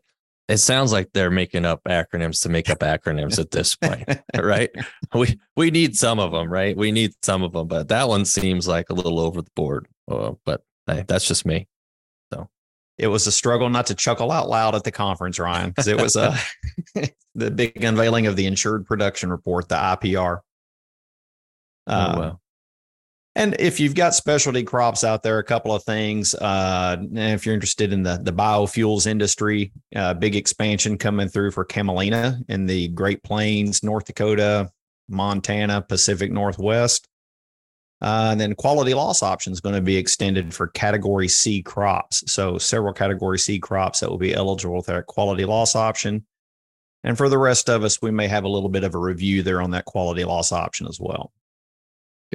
it 0.49 0.57
sounds 0.57 0.91
like 0.91 1.09
they're 1.13 1.31
making 1.31 1.65
up 1.65 1.83
acronyms 1.85 2.41
to 2.43 2.49
make 2.49 2.69
up 2.69 2.79
acronyms 2.79 3.39
at 3.39 3.51
this 3.51 3.75
point, 3.75 4.07
right? 4.35 4.69
We 5.13 5.39
we 5.55 5.71
need 5.71 5.95
some 5.95 6.19
of 6.19 6.31
them, 6.31 6.51
right? 6.51 6.75
We 6.75 6.91
need 6.91 7.13
some 7.23 7.43
of 7.43 7.53
them, 7.53 7.67
but 7.67 7.87
that 7.87 8.07
one 8.07 8.25
seems 8.25 8.67
like 8.67 8.89
a 8.89 8.93
little 8.93 9.19
over 9.19 9.41
the 9.41 9.51
board. 9.55 9.87
Uh, 10.09 10.33
but 10.45 10.61
hey, 10.87 11.05
that's 11.07 11.25
just 11.25 11.45
me. 11.45 11.67
So 12.33 12.49
it 12.97 13.07
was 13.07 13.25
a 13.25 13.31
struggle 13.31 13.69
not 13.69 13.87
to 13.87 13.95
chuckle 13.95 14.31
out 14.31 14.49
loud 14.49 14.75
at 14.75 14.83
the 14.83 14.91
conference, 14.91 15.39
Ryan, 15.39 15.69
because 15.69 15.87
it 15.87 15.99
was 15.99 16.15
uh, 16.15 16.37
the 17.35 17.51
big 17.51 17.83
unveiling 17.83 18.27
of 18.27 18.35
the 18.35 18.45
insured 18.45 18.85
production 18.85 19.29
report, 19.29 19.69
the 19.69 19.75
IPR. 19.75 20.39
Uh, 21.87 22.13
oh, 22.15 22.19
wow. 22.19 22.39
And 23.35 23.55
if 23.59 23.79
you've 23.79 23.95
got 23.95 24.13
specialty 24.13 24.63
crops 24.63 25.03
out 25.03 25.23
there, 25.23 25.39
a 25.39 25.43
couple 25.43 25.73
of 25.73 25.83
things. 25.83 26.35
Uh, 26.35 26.97
if 27.13 27.45
you're 27.45 27.55
interested 27.55 27.91
in 27.91 28.03
the 28.03 28.19
the 28.21 28.31
biofuels 28.33 29.07
industry, 29.07 29.71
uh, 29.95 30.13
big 30.13 30.35
expansion 30.35 30.97
coming 30.97 31.27
through 31.27 31.51
for 31.51 31.65
camelina 31.65 32.39
in 32.47 32.67
the 32.67 32.89
Great 32.89 33.23
Plains, 33.23 33.81
North 33.81 34.05
Dakota, 34.05 34.69
Montana, 35.09 35.81
Pacific 35.81 36.31
Northwest. 36.31 37.07
Uh, 38.01 38.29
and 38.31 38.39
then 38.39 38.53
quality 38.53 38.93
loss 38.93 39.23
options 39.23 39.61
going 39.61 39.75
to 39.75 39.81
be 39.81 39.95
extended 39.95 40.53
for 40.53 40.67
category 40.67 41.27
C 41.27 41.61
crops. 41.61 42.23
So 42.31 42.57
several 42.57 42.93
category 42.93 43.39
C 43.39 43.59
crops 43.59 44.01
that 44.01 44.09
will 44.09 44.17
be 44.17 44.33
eligible 44.33 44.75
with 44.75 44.87
that 44.87 45.07
quality 45.07 45.45
loss 45.45 45.73
option. 45.73 46.25
And 47.05 47.17
for 47.17 47.29
the 47.29 47.37
rest 47.37 47.69
of 47.69 47.83
us, 47.83 48.01
we 48.01 48.11
may 48.11 48.27
have 48.27 48.43
a 48.43 48.49
little 48.49 48.69
bit 48.69 48.83
of 48.83 48.93
a 48.93 48.99
review 48.99 49.41
there 49.41 49.61
on 49.61 49.71
that 49.71 49.85
quality 49.85 50.23
loss 50.23 50.51
option 50.51 50.85
as 50.87 50.99
well. 50.99 51.31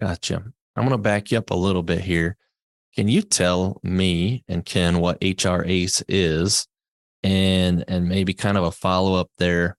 Gotcha. 0.01 0.53
I'm 0.79 0.85
going 0.85 0.97
to 0.97 1.03
back 1.03 1.33
you 1.33 1.39
up 1.39 1.51
a 1.51 1.57
little 1.57 1.83
bit 1.83 2.01
here. 2.01 2.37
Can 2.95 3.09
you 3.09 3.23
tell 3.23 3.81
me 3.83 4.45
and 4.47 4.65
Ken 4.65 5.01
what 5.01 5.19
HR 5.21 5.63
ACE 5.65 6.05
is? 6.09 6.69
And 7.25 7.85
and 7.89 8.09
maybe 8.09 8.33
kind 8.33 8.57
of 8.57 8.63
a 8.63 8.71
follow 8.71 9.15
up 9.15 9.29
there. 9.39 9.77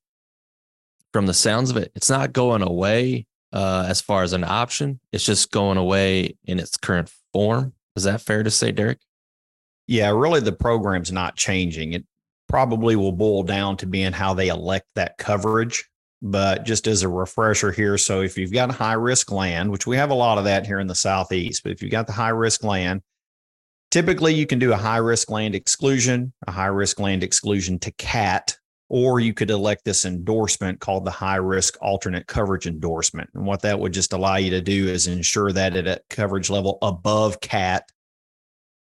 From 1.13 1.25
the 1.25 1.33
sounds 1.33 1.69
of 1.69 1.77
it 1.77 1.91
it's 1.95 2.09
not 2.09 2.33
going 2.33 2.61
away 2.61 3.25
uh, 3.53 3.85
as 3.87 4.01
far 4.01 4.23
as 4.23 4.33
an 4.33 4.43
option. 4.43 4.99
It's 5.13 5.23
just 5.23 5.51
going 5.51 5.77
away 5.77 6.37
in 6.43 6.59
its 6.59 6.75
current 6.75 7.11
form. 7.31 7.73
Is 7.95 8.03
that 8.03 8.21
fair 8.21 8.43
to 8.43 8.51
say 8.51 8.73
Derek? 8.73 8.99
Yeah 9.87 10.09
really 10.09 10.41
the 10.41 10.51
program's 10.51 11.13
not 11.13 11.37
changing. 11.37 11.93
It 11.93 12.05
probably 12.49 12.97
will 12.97 13.13
boil 13.13 13.43
down 13.43 13.77
to 13.77 13.87
being 13.87 14.11
how 14.11 14.33
they 14.33 14.49
elect 14.49 14.87
that 14.95 15.17
coverage 15.17 15.89
but 16.21 16.65
just 16.65 16.87
as 16.87 17.03
a 17.03 17.09
refresher 17.09 17.71
here, 17.71 17.97
so 17.97 18.21
if 18.21 18.37
you've 18.37 18.51
got 18.51 18.71
high 18.71 18.93
risk 18.93 19.31
land, 19.31 19.71
which 19.71 19.87
we 19.87 19.97
have 19.97 20.11
a 20.11 20.15
lot 20.15 20.37
of 20.37 20.43
that 20.45 20.65
here 20.65 20.79
in 20.79 20.87
the 20.87 20.95
Southeast, 20.95 21.63
but 21.63 21.71
if 21.71 21.81
you've 21.81 21.91
got 21.91 22.07
the 22.07 22.13
high 22.13 22.29
risk 22.29 22.63
land, 22.63 23.01
Typically, 23.91 24.35
you 24.35 24.45
can 24.45 24.59
do 24.59 24.71
a 24.71 24.77
high 24.77 24.97
risk 24.97 25.31
land 25.31 25.55
exclusion, 25.55 26.31
a 26.45 26.51
high 26.51 26.67
risk 26.67 26.99
land 26.99 27.23
exclusion 27.23 27.79
to 27.79 27.91
CAT, 27.93 28.55
or 28.87 29.19
you 29.19 29.33
could 29.33 29.49
elect 29.49 29.83
this 29.83 30.05
endorsement 30.05 30.79
called 30.79 31.05
the 31.05 31.11
high 31.11 31.37
risk 31.37 31.75
alternate 31.81 32.27
coverage 32.27 32.67
endorsement. 32.67 33.31
And 33.33 33.45
what 33.45 33.63
that 33.63 33.79
would 33.79 33.93
just 33.93 34.13
allow 34.13 34.35
you 34.35 34.51
to 34.51 34.61
do 34.61 34.87
is 34.87 35.07
ensure 35.07 35.51
that 35.53 35.75
at 35.75 35.87
a 35.87 36.01
coverage 36.09 36.51
level 36.51 36.77
above 36.83 37.41
CAT, 37.41 37.83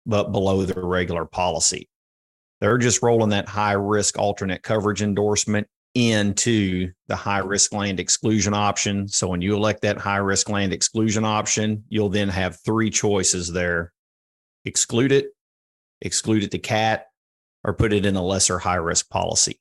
but 0.04 0.32
below 0.32 0.64
the 0.64 0.78
regular 0.78 1.25
policy. 1.25 1.88
They're 2.60 2.76
just 2.76 3.02
rolling 3.02 3.30
that 3.30 3.49
high 3.49 3.72
risk 3.72 4.18
alternate 4.18 4.62
coverage 4.62 5.00
endorsement 5.00 5.66
into 5.94 6.92
the 7.09 7.16
high 7.16 7.38
risk 7.38 7.73
land 7.73 7.99
exclusion 7.99 8.54
option. 8.54 9.09
So 9.09 9.28
when 9.28 9.42
you 9.42 9.56
elect 9.56 9.82
that 9.82 9.99
high 9.99 10.18
risk 10.18 10.49
land 10.49 10.73
exclusion 10.73 11.25
option, 11.25 11.85
you'll 11.88 12.09
then 12.09 12.28
have 12.28 12.61
three 12.64 12.90
choices 12.90 13.52
there 13.52 13.92
exclude 14.64 15.12
it, 15.12 15.28
exclude 16.00 16.44
it 16.44 16.50
to 16.50 16.59
CAT, 16.59 17.06
or 17.64 17.75
put 17.75 17.92
it 17.92 18.06
in 18.06 18.16
a 18.16 18.23
lesser 18.23 18.59
high 18.59 18.76
risk 18.76 19.09
policy. 19.09 19.59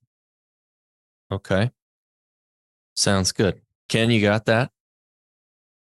Okay. 1.31 1.71
Sounds 2.95 3.31
good. 3.31 3.62
Ken, 3.88 4.12
you 4.12 4.21
got 4.21 4.45
that? 4.45 4.71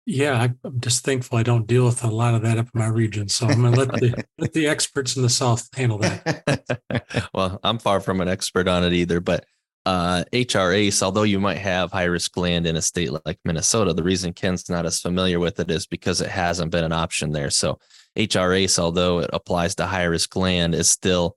Yeah, 0.06 0.48
I'm 0.62 0.80
just 0.80 1.02
thankful 1.04 1.38
I 1.38 1.42
don't 1.42 1.66
deal 1.66 1.86
with 1.86 2.04
a 2.04 2.08
lot 2.08 2.34
of 2.34 2.42
that 2.42 2.58
up 2.58 2.68
in 2.74 2.78
my 2.78 2.88
region. 2.88 3.28
So 3.28 3.46
I'm 3.46 3.62
gonna 3.62 3.76
let 3.76 3.88
the 3.88 4.24
let 4.38 4.52
the 4.52 4.66
experts 4.66 5.16
in 5.16 5.22
the 5.22 5.30
South 5.30 5.66
handle 5.74 5.98
that. 5.98 7.30
well, 7.34 7.58
I'm 7.64 7.78
far 7.78 8.00
from 8.00 8.20
an 8.20 8.28
expert 8.28 8.68
on 8.68 8.84
it 8.84 8.92
either, 8.92 9.20
but 9.20 9.46
uh, 9.86 10.24
HRACE, 10.32 11.02
although 11.02 11.24
you 11.24 11.38
might 11.38 11.58
have 11.58 11.92
high 11.92 12.04
risk 12.04 12.36
land 12.36 12.66
in 12.66 12.76
a 12.76 12.82
state 12.82 13.10
like 13.26 13.38
Minnesota, 13.44 13.92
the 13.92 14.02
reason 14.02 14.32
Ken's 14.32 14.70
not 14.70 14.86
as 14.86 15.00
familiar 15.00 15.38
with 15.38 15.60
it 15.60 15.70
is 15.70 15.86
because 15.86 16.20
it 16.20 16.30
hasn't 16.30 16.70
been 16.70 16.84
an 16.84 16.92
option 16.92 17.32
there. 17.32 17.50
So 17.50 17.78
HRACE, 18.16 18.78
although 18.78 19.18
it 19.20 19.30
applies 19.32 19.74
to 19.76 19.86
high 19.86 20.04
risk 20.04 20.34
land, 20.36 20.74
is 20.74 20.88
still 20.88 21.36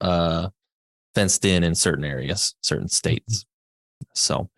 uh, 0.00 0.48
fenced 1.14 1.44
in 1.44 1.62
in 1.62 1.74
certain 1.74 2.04
areas, 2.04 2.56
certain 2.62 2.88
states. 2.88 3.46
So 4.14 4.50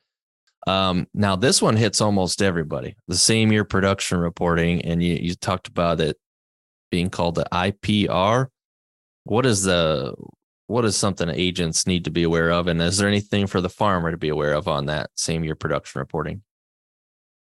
um, 0.66 1.06
now 1.12 1.36
this 1.36 1.60
one 1.60 1.76
hits 1.76 2.00
almost 2.00 2.42
everybody. 2.42 2.96
The 3.08 3.16
same 3.16 3.52
year 3.52 3.64
production 3.64 4.18
reporting, 4.18 4.82
and 4.82 5.02
you 5.02 5.14
you 5.14 5.34
talked 5.34 5.68
about 5.68 6.00
it 6.00 6.16
being 6.90 7.10
called 7.10 7.34
the 7.34 7.46
IPR. 7.52 8.48
What 9.24 9.46
is 9.46 9.62
the 9.62 10.14
what 10.70 10.84
is 10.84 10.96
something 10.96 11.28
agents 11.28 11.84
need 11.84 12.04
to 12.04 12.12
be 12.12 12.22
aware 12.22 12.52
of, 12.52 12.68
and 12.68 12.80
is 12.80 12.96
there 12.96 13.08
anything 13.08 13.48
for 13.48 13.60
the 13.60 13.68
farmer 13.68 14.12
to 14.12 14.16
be 14.16 14.28
aware 14.28 14.52
of 14.52 14.68
on 14.68 14.86
that 14.86 15.10
same 15.16 15.42
year 15.42 15.56
production 15.56 15.98
reporting? 15.98 16.42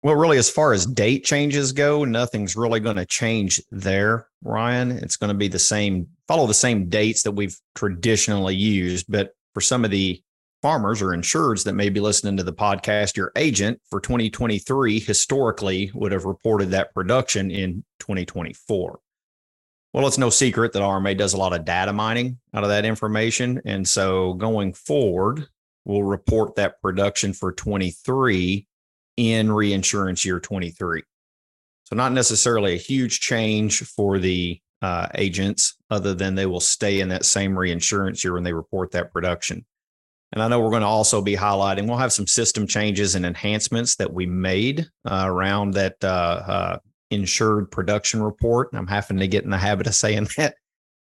Well, 0.02 0.16
really, 0.16 0.38
as 0.38 0.50
far 0.50 0.72
as 0.72 0.86
date 0.86 1.26
changes 1.26 1.74
go, 1.74 2.06
nothing's 2.06 2.56
really 2.56 2.80
going 2.80 2.96
to 2.96 3.06
change 3.06 3.62
there, 3.70 4.28
Ryan. 4.42 4.92
It's 4.92 5.18
going 5.18 5.28
to 5.28 5.38
be 5.38 5.50
the 5.50 5.60
same, 5.60 6.08
follow 6.26 6.48
the 6.48 6.54
same 6.54 6.88
dates 6.88 7.24
that 7.24 7.34
we've 7.34 7.56
traditionally 7.76 8.56
used. 8.56 9.08
But 9.10 9.34
for 9.54 9.60
some 9.60 9.84
of 9.84 9.92
the 9.92 10.24
farmers 10.62 11.02
or 11.02 11.10
insureds 11.10 11.66
that 11.66 11.74
may 11.74 11.90
be 11.90 12.00
listening 12.00 12.38
to 12.38 12.44
the 12.44 12.54
podcast, 12.54 13.18
your 13.18 13.34
agent 13.36 13.82
for 13.90 14.00
2023 14.00 15.02
historically 15.02 15.92
would 15.94 16.14
have 16.14 16.24
reported 16.24 16.72
that 16.72 16.94
production 16.94 17.52
in 17.52 17.84
2024. 18.00 19.02
Well, 19.94 20.08
it's 20.08 20.18
no 20.18 20.30
secret 20.30 20.72
that 20.74 20.82
RMA 20.82 21.18
does 21.18 21.34
a 21.34 21.38
lot 21.38 21.54
of 21.54 21.66
data 21.66 21.92
mining 21.92 22.40
out 22.54 22.64
of 22.64 22.70
that 22.70 22.86
information. 22.86 23.62
And 23.66 23.86
so 23.86 24.34
going 24.34 24.74
forward, 24.74 25.48
we'll 25.84 26.04
report 26.04 26.56
that 26.56 26.82
production 26.82 27.34
for 27.34 27.52
23 27.52 28.68
in 29.18 29.52
reinsurance 29.52 30.24
year 30.24 30.40
23. 30.40 31.04
So, 31.84 31.96
not 31.98 32.14
necessarily 32.14 32.74
a 32.74 32.78
huge 32.78 33.20
change 33.20 33.80
for 33.80 34.18
the 34.18 34.62
uh, 34.82 35.08
agents, 35.16 35.76
other 35.90 36.14
than 36.14 36.36
they 36.36 36.46
will 36.46 36.62
stay 36.62 37.02
in 37.02 37.10
that 37.10 37.26
same 37.26 37.58
reinsurance 37.58 38.24
year 38.24 38.34
when 38.34 38.44
they 38.44 38.54
report 38.54 38.92
that 38.92 39.12
production. 39.12 39.66
And 40.32 40.42
I 40.42 40.48
know 40.48 40.62
we're 40.62 40.70
going 40.70 40.82
to 40.82 40.88
also 40.88 41.22
be 41.22 41.36
highlighting, 41.36 41.88
we'll 41.88 41.98
have 41.98 42.14
some 42.14 42.28
system 42.28 42.66
changes 42.66 43.16
and 43.16 43.26
enhancements 43.26 43.98
that 43.98 44.14
we 44.14 44.26
made 44.26 44.88
uh, 45.06 45.26
around 45.28 45.74
that 45.74 46.02
uh, 46.02 46.08
uh 46.08 46.78
insured 47.12 47.72
production 47.72 48.24
report. 48.24 48.70
I'm 48.74 48.88
having 48.88 49.18
to 49.20 49.28
get 49.28 49.44
in 49.44 49.50
the 49.50 49.58
habit 49.58 49.88
of 49.88 49.96
saying 49.96 50.28
that 50.38 50.56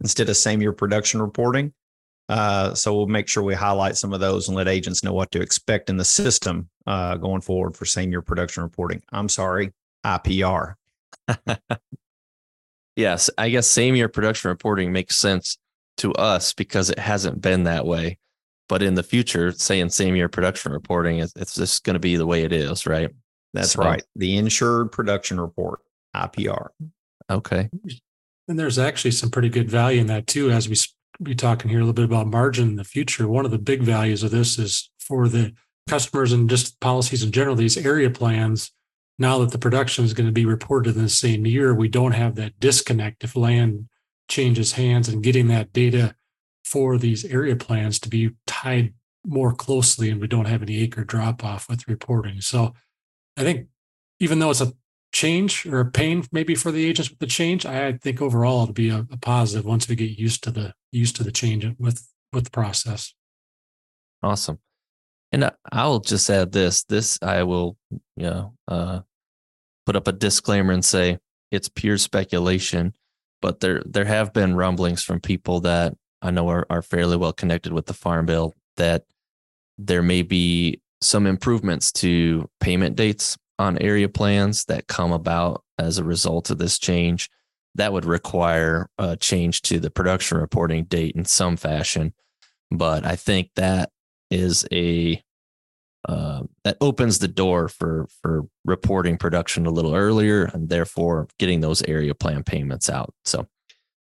instead 0.00 0.29
of 0.29 0.37
same 0.37 0.61
year 0.61 0.73
production 0.73 1.21
reporting. 1.21 1.73
Uh, 2.29 2.75
so 2.75 2.95
we'll 2.95 3.07
make 3.07 3.29
sure 3.29 3.43
we 3.43 3.55
highlight 3.55 3.97
some 3.97 4.12
of 4.12 4.21
those 4.21 4.49
and 4.49 4.57
let 4.57 4.67
agents 4.67 5.05
know 5.05 5.12
what 5.12 5.31
to 5.31 5.41
expect 5.41 5.88
in 5.88 5.97
the 5.97 6.05
system 6.05 6.69
uh, 6.87 7.17
going 7.17 7.41
forward 7.41 7.76
for 7.76 7.85
same 7.85 8.11
year 8.11 8.23
production 8.23 8.62
reporting. 8.62 9.00
I'm 9.12 9.29
sorry, 9.29 9.73
IPR. 10.05 10.75
yes, 12.97 13.31
I 13.38 13.49
guess 13.49 13.69
same 13.69 13.95
year 13.95 14.09
production 14.09 14.49
reporting 14.49 14.93
makes 14.93 15.17
sense 15.17 15.57
to 15.99 16.12
us 16.15 16.53
because 16.53 16.91
it 16.91 16.99
hasn't 16.99 17.41
been 17.41 17.65
that 17.65 17.87
way. 17.87 18.19
But 18.69 18.83
in 18.83 18.95
the 18.95 19.05
future, 19.05 19.53
saying 19.53 19.91
same 19.91 20.17
year 20.17 20.29
production 20.29 20.73
reporting, 20.73 21.19
it's 21.19 21.55
just 21.55 21.85
going 21.85 21.95
to 21.95 22.00
be 22.00 22.17
the 22.17 22.26
way 22.26 22.43
it 22.43 22.53
is, 22.53 22.87
right? 22.87 23.11
That's 23.55 23.73
so, 23.73 23.83
right. 23.83 24.03
The 24.17 24.37
insured 24.37 24.91
production 24.91 25.41
report, 25.41 25.81
IPR. 26.17 26.69
Okay. 27.31 27.69
And 28.49 28.59
there's 28.59 28.79
actually 28.79 29.11
some 29.11 29.31
pretty 29.31 29.49
good 29.49 29.71
value 29.71 30.01
in 30.01 30.07
that 30.07 30.27
too, 30.27 30.51
as 30.51 30.69
we 30.69 30.77
be 31.23 31.35
talking 31.35 31.71
here 31.71 31.79
a 31.81 31.83
little 31.83 31.95
bit 31.95 32.05
about 32.05 32.27
margin 32.27 32.69
in 32.69 32.77
the 32.77 32.85
future. 32.85 33.27
One 33.29 33.45
of 33.45 33.51
the 33.51 33.59
big 33.59 33.83
values 33.83 34.23
of 34.23 34.31
this 34.31 34.59
is 34.59 34.91
for 34.99 35.29
the 35.29 35.55
customers 35.89 36.33
and 36.33 36.49
just 36.49 36.79
policies 36.81 37.23
in 37.23 37.33
general, 37.33 37.57
these 37.57 37.77
area 37.77 38.11
plans. 38.11 38.73
Now 39.19 39.39
that 39.39 39.51
the 39.51 39.59
production 39.59 40.05
is 40.05 40.13
going 40.13 40.27
to 40.27 40.33
be 40.33 40.45
reported 40.45 40.95
in 40.95 41.03
the 41.03 41.09
same 41.09 41.47
year, 41.47 41.75
we 41.75 41.89
don't 41.89 42.13
have 42.13 42.35
that 42.35 42.61
disconnect 42.61 43.25
if 43.25 43.35
land 43.35 43.89
changes 44.29 44.73
hands 44.73 45.09
and 45.09 45.23
getting 45.23 45.49
that 45.49 45.73
data 45.73 46.15
for 46.65 46.99
these 46.99 47.25
area 47.25 47.57
plans 47.57 47.99
to 48.01 48.09
be 48.09 48.31
tied 48.47 48.93
more 49.25 49.55
closely 49.55 50.11
and 50.11 50.21
we 50.21 50.27
don't 50.27 50.47
have 50.47 50.63
any 50.63 50.79
acre 50.79 51.05
drop 51.05 51.45
off 51.45 51.69
with 51.69 51.89
reporting. 51.89 52.41
So 52.41 52.75
I 53.37 53.43
think 53.43 53.69
even 54.21 54.39
though 54.39 54.51
it's 54.51 54.61
a 54.61 54.73
change 55.13 55.67
or 55.67 55.85
pain 55.85 56.25
maybe 56.33 56.55
for 56.55 56.71
the 56.71 56.85
agents 56.85 57.11
with 57.11 57.19
the 57.19 57.27
change, 57.27 57.65
I 57.65 57.93
think 57.93 58.21
overall 58.21 58.63
it'll 58.63 58.75
be 58.75 58.91
a, 58.91 59.07
a 59.11 59.17
positive 59.17 59.65
once 59.65 59.89
we 59.89 59.97
get 59.97 60.19
used 60.19 60.43
to 60.45 60.51
the 60.51 60.75
used 60.93 61.17
to 61.17 61.25
the 61.25 61.33
change 61.33 61.67
with 61.79 62.07
with 62.33 62.45
the 62.45 62.51
process. 62.51 63.15
Awesome. 64.23 64.59
And 65.33 65.51
I'll 65.73 66.01
just 66.01 66.31
add 66.31 66.53
this. 66.53 66.85
This 66.85 67.19
I 67.23 67.43
will, 67.43 67.77
you 67.91 68.01
know, 68.31 68.55
uh, 68.69 69.01
put 69.85 69.97
up 69.97 70.09
a 70.09 70.13
disclaimer 70.13 70.73
and 70.73 70.85
say 70.85 71.19
it's 71.51 71.69
pure 71.69 71.99
speculation, 71.99 72.95
but 73.43 73.61
there 73.61 73.83
there 73.87 74.05
have 74.05 74.33
been 74.33 74.57
rumblings 74.57 75.03
from 75.03 75.21
people 75.21 75.61
that 75.61 75.95
I 76.23 76.31
know 76.31 76.49
are, 76.49 76.67
are 76.71 76.83
fairly 76.83 77.17
well 77.17 77.33
connected 77.33 77.73
with 77.73 77.87
the 77.87 77.95
farm 77.95 78.27
bill 78.27 78.55
that 78.77 79.05
there 79.79 80.03
may 80.03 80.23
be 80.23 80.81
some 81.01 81.27
improvements 81.27 81.93
to 81.93 82.49
payment 82.61 82.97
dates 82.97 83.37
on 83.59 83.79
area 83.79 84.09
plans 84.09 84.65
that 84.67 84.87
come 84.87 85.13
about 85.13 85.63
as 85.79 85.99
a 85.99 86.05
result 86.05 86.51
of 86.51 86.59
this 86.59 86.79
change. 86.79 87.31
That 87.75 87.93
would 87.93 88.05
require 88.05 88.89
a 88.99 89.17
change 89.17 89.63
to 89.63 89.79
the 89.79 89.91
production 89.91 90.39
reporting 90.39 90.85
date 90.85 91.15
in 91.15 91.25
some 91.25 91.57
fashion. 91.57 92.15
But 92.71 93.05
I 93.05 93.17
think 93.17 93.51
that 93.57 93.91
is 94.31 94.67
a 94.73 95.23
uh, 96.09 96.45
that 96.63 96.77
opens 96.81 97.19
the 97.19 97.29
door 97.29 97.69
for 97.69 98.07
for 98.23 98.47
reporting 98.65 99.19
production 99.19 99.67
a 99.67 99.71
little 99.71 99.95
earlier 99.95 100.45
and 100.45 100.69
therefore 100.69 101.27
getting 101.39 101.61
those 101.61 101.83
area 101.83 102.15
plan 102.15 102.45
payments 102.45 102.89
out. 102.89 103.13
So 103.25 103.47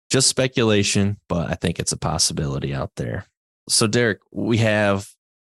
just 0.09 0.27
speculation, 0.27 1.17
but 1.29 1.49
I 1.49 1.53
think 1.53 1.79
it's 1.79 1.91
a 1.91 1.97
possibility 1.97 2.73
out 2.73 2.91
there. 2.97 3.25
So 3.69 3.87
Derek, 3.87 4.19
we 4.31 4.57
have 4.57 5.07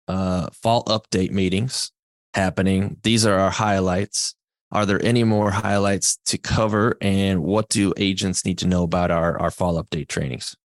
uh, 0.08 0.48
fall 0.52 0.84
update 0.84 1.30
meetings 1.30 1.92
happening. 2.34 2.96
These 3.02 3.26
are 3.26 3.38
our 3.38 3.50
highlights. 3.50 4.34
Are 4.72 4.86
there 4.86 5.04
any 5.04 5.24
more 5.24 5.50
highlights 5.50 6.18
to 6.26 6.38
cover? 6.38 6.96
And 7.00 7.42
what 7.42 7.68
do 7.68 7.92
agents 7.96 8.44
need 8.44 8.58
to 8.58 8.68
know 8.68 8.84
about 8.84 9.10
our, 9.10 9.38
our 9.40 9.50
fall 9.50 9.82
update 9.82 10.08
trainings? 10.08 10.56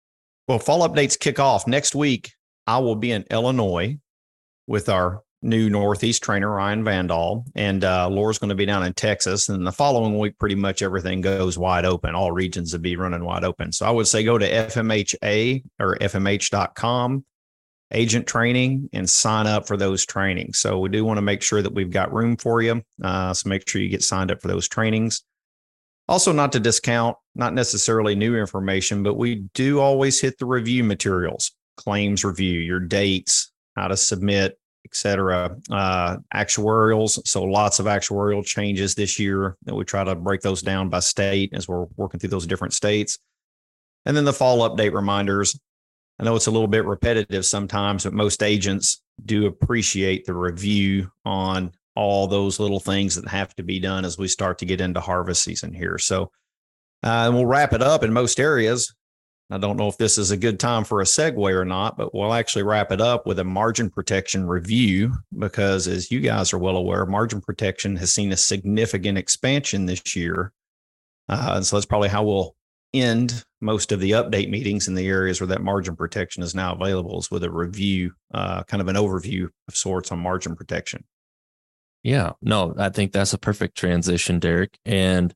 Well, 0.48 0.60
fall 0.60 0.88
updates 0.88 1.20
kick 1.20 1.40
off 1.40 1.68
next 1.68 1.96
week. 1.96 2.34
I 2.68 2.78
will 2.80 2.96
be 2.96 3.12
in 3.12 3.26
Illinois 3.32 3.98
with 4.68 4.90
our 4.90 5.22
new 5.42 5.70
Northeast 5.70 6.24
trainer, 6.24 6.50
Ryan 6.50 6.84
Vandal, 6.84 7.46
and 7.56 7.84
uh, 7.84 8.10
Laura's 8.10 8.40
going 8.40 8.50
to 8.50 8.56
be 8.56 8.66
down 8.66 8.84
in 8.84 8.94
Texas. 8.94 9.50
And 9.50 9.66
the 9.66 9.72
following 9.72 10.18
week, 10.18 10.38
pretty 10.40 10.56
much 10.56 10.82
everything 10.82 11.22
goes 11.22 11.58
wide 11.58 11.86
open. 11.86 12.16
All 12.16 12.32
regions 12.32 12.74
will 12.74 12.82
be 12.82 12.96
running 12.96 13.24
wide 13.24 13.44
open. 13.44 13.72
So 13.72 13.86
I 13.86 13.92
would 13.92 14.08
say 14.08 14.24
go 14.24 14.38
to 14.38 14.50
FMHA 14.50 15.64
or 15.80 15.98
FMH.com 15.98 17.26
agent 17.96 18.28
training 18.28 18.90
and 18.94 19.10
sign 19.10 19.48
up 19.48 19.68
for 19.68 19.78
those 19.78 20.06
trainings. 20.06 20.60
So 20.60 20.80
we 20.80 20.90
do 20.90 21.06
want 21.06 21.18
to 21.18 21.22
make 21.22 21.42
sure 21.42 21.62
that 21.62 21.74
we've 21.74 21.92
got 21.92 22.14
room 22.14 22.38
for 22.38 22.62
you. 22.62 22.82
Uh, 23.04 23.34
so 23.34 23.50
make 23.50 23.68
sure 23.68 23.82
you 23.82 23.90
get 23.90 24.04
signed 24.04 24.32
up 24.32 24.42
for 24.42 24.48
those 24.48 24.68
trainings. 24.68 25.24
Also, 26.08 26.32
not 26.32 26.52
to 26.52 26.60
discount, 26.60 27.18
not 27.34 27.54
necessarily 27.54 28.14
new 28.14 28.38
information, 28.38 29.02
but 29.02 29.16
we 29.16 29.46
do 29.54 29.80
always 29.80 30.22
hit 30.22 30.38
the 30.38 30.46
review 30.46 30.84
materials, 30.84 31.52
claims 31.78 32.24
review, 32.24 32.60
your 32.60 32.80
dates, 32.80 33.52
how 33.76 33.88
to 33.88 33.98
submit, 33.98 34.60
etc. 34.86 35.58
Uh, 35.72 36.18
actuarials, 36.34 37.20
so 37.28 37.44
lots 37.44 37.80
of 37.80 37.88
actuarial 37.88 38.46
changes 38.46 38.94
this 38.94 39.18
year 39.18 39.58
that 39.64 39.74
we 39.74 39.84
try 39.84 40.04
to 40.04 40.14
break 40.14 40.42
those 40.42 40.62
down 40.62 40.90
by 40.90 41.00
state 41.00 41.52
as 41.54 41.68
we're 41.68 41.88
working 41.98 42.20
through 42.20 42.30
those 42.30 42.46
different 42.46 42.74
states. 42.74 43.18
And 44.06 44.16
then 44.16 44.26
the 44.26 44.34
fall 44.34 44.70
update 44.70 44.94
reminders. 44.94 45.60
I 46.20 46.24
know 46.24 46.36
it's 46.36 46.48
a 46.48 46.52
little 46.52 46.68
bit 46.68 46.86
repetitive 46.86 47.46
sometimes, 47.46 48.04
but 48.04 48.14
most 48.14 48.42
agents 48.42 49.02
do 49.26 49.48
appreciate 49.48 50.26
the 50.26 50.34
review 50.34 51.12
on 51.26 51.72
all 51.96 52.28
those 52.28 52.60
little 52.60 52.80
things 52.80 53.16
that 53.16 53.28
have 53.28 53.56
to 53.56 53.64
be 53.64 53.80
done 53.80 54.06
as 54.06 54.18
we 54.18 54.28
start 54.28 54.60
to 54.60 54.66
get 54.66 54.82
into 54.82 55.00
harvest 55.00 55.44
season 55.44 55.74
here. 55.74 55.98
So, 55.98 56.32
uh, 57.04 57.30
we'll 57.34 57.46
wrap 57.46 57.74
it 57.74 57.82
up 57.82 58.04
in 58.04 58.12
most 58.12 58.40
areas. 58.40 58.94
I 59.52 59.60
don't 59.60 59.78
know 59.78 59.88
if 59.88 59.98
this 59.98 60.18
is 60.18 60.32
a 60.32 60.38
good 60.38 60.60
time 60.60 60.84
for 60.84 61.02
a 61.02 61.06
segue 61.06 61.38
or 61.38 61.66
not, 61.66 61.98
but 61.98 62.16
we'll 62.16 62.34
actually 62.34 62.64
wrap 62.64 62.92
it 62.92 63.00
up 63.00 63.28
with 63.28 63.38
a 63.38 63.44
margin 63.44 63.92
protection 63.92 64.48
review 64.48 65.14
because, 65.38 65.88
as 65.88 66.10
you 66.10 66.20
guys 66.20 66.52
are 66.52 66.58
well 66.58 66.78
aware, 66.78 67.06
margin 67.06 67.42
protection 67.42 67.96
has 67.98 68.12
seen 68.12 68.32
a 68.32 68.38
significant 68.38 69.20
expansion 69.20 69.86
this 69.86 70.16
year. 70.16 70.52
Uh, 71.30 71.54
and 71.58 71.66
so 71.66 71.76
that's 71.76 71.86
probably 71.86 72.10
how 72.10 72.24
we'll 72.24 72.56
end 72.96 73.44
most 73.62 73.92
of 73.92 74.00
the 74.00 74.12
update 74.12 74.50
meetings 74.50 74.88
in 74.88 74.94
the 74.94 75.08
areas 75.08 75.42
where 75.42 75.48
that 75.48 75.62
margin 75.62 75.96
protection 75.96 76.44
is 76.44 76.54
now 76.54 76.74
available 76.74 77.20
is 77.20 77.32
with 77.32 77.44
a 77.44 77.50
review, 77.50 78.12
uh, 78.34 78.64
kind 78.64 78.82
of 78.82 78.88
an 78.88 78.96
overview 78.96 79.50
of 79.68 79.76
sorts 79.76 80.12
on 80.12 80.20
margin 80.20 80.56
protection. 80.56 81.04
Yeah, 82.04 82.34
no, 82.42 82.76
I 82.78 82.90
think 82.90 83.12
that's 83.12 83.34
a 83.34 83.38
perfect 83.40 83.76
transition, 83.76 84.38
Derek. 84.40 84.78
And 84.86 85.34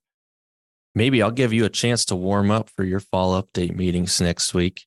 maybe 0.94 1.24
I'll 1.24 1.32
give 1.32 1.54
you 1.54 1.66
a 1.66 1.70
chance 1.70 2.06
to 2.06 2.16
warm 2.16 2.52
up 2.52 2.70
for 2.70 2.84
your 2.84 3.00
fall 3.00 3.42
update 3.42 3.76
meetings 3.76 4.22
next 4.22 4.54
week. 4.54 4.86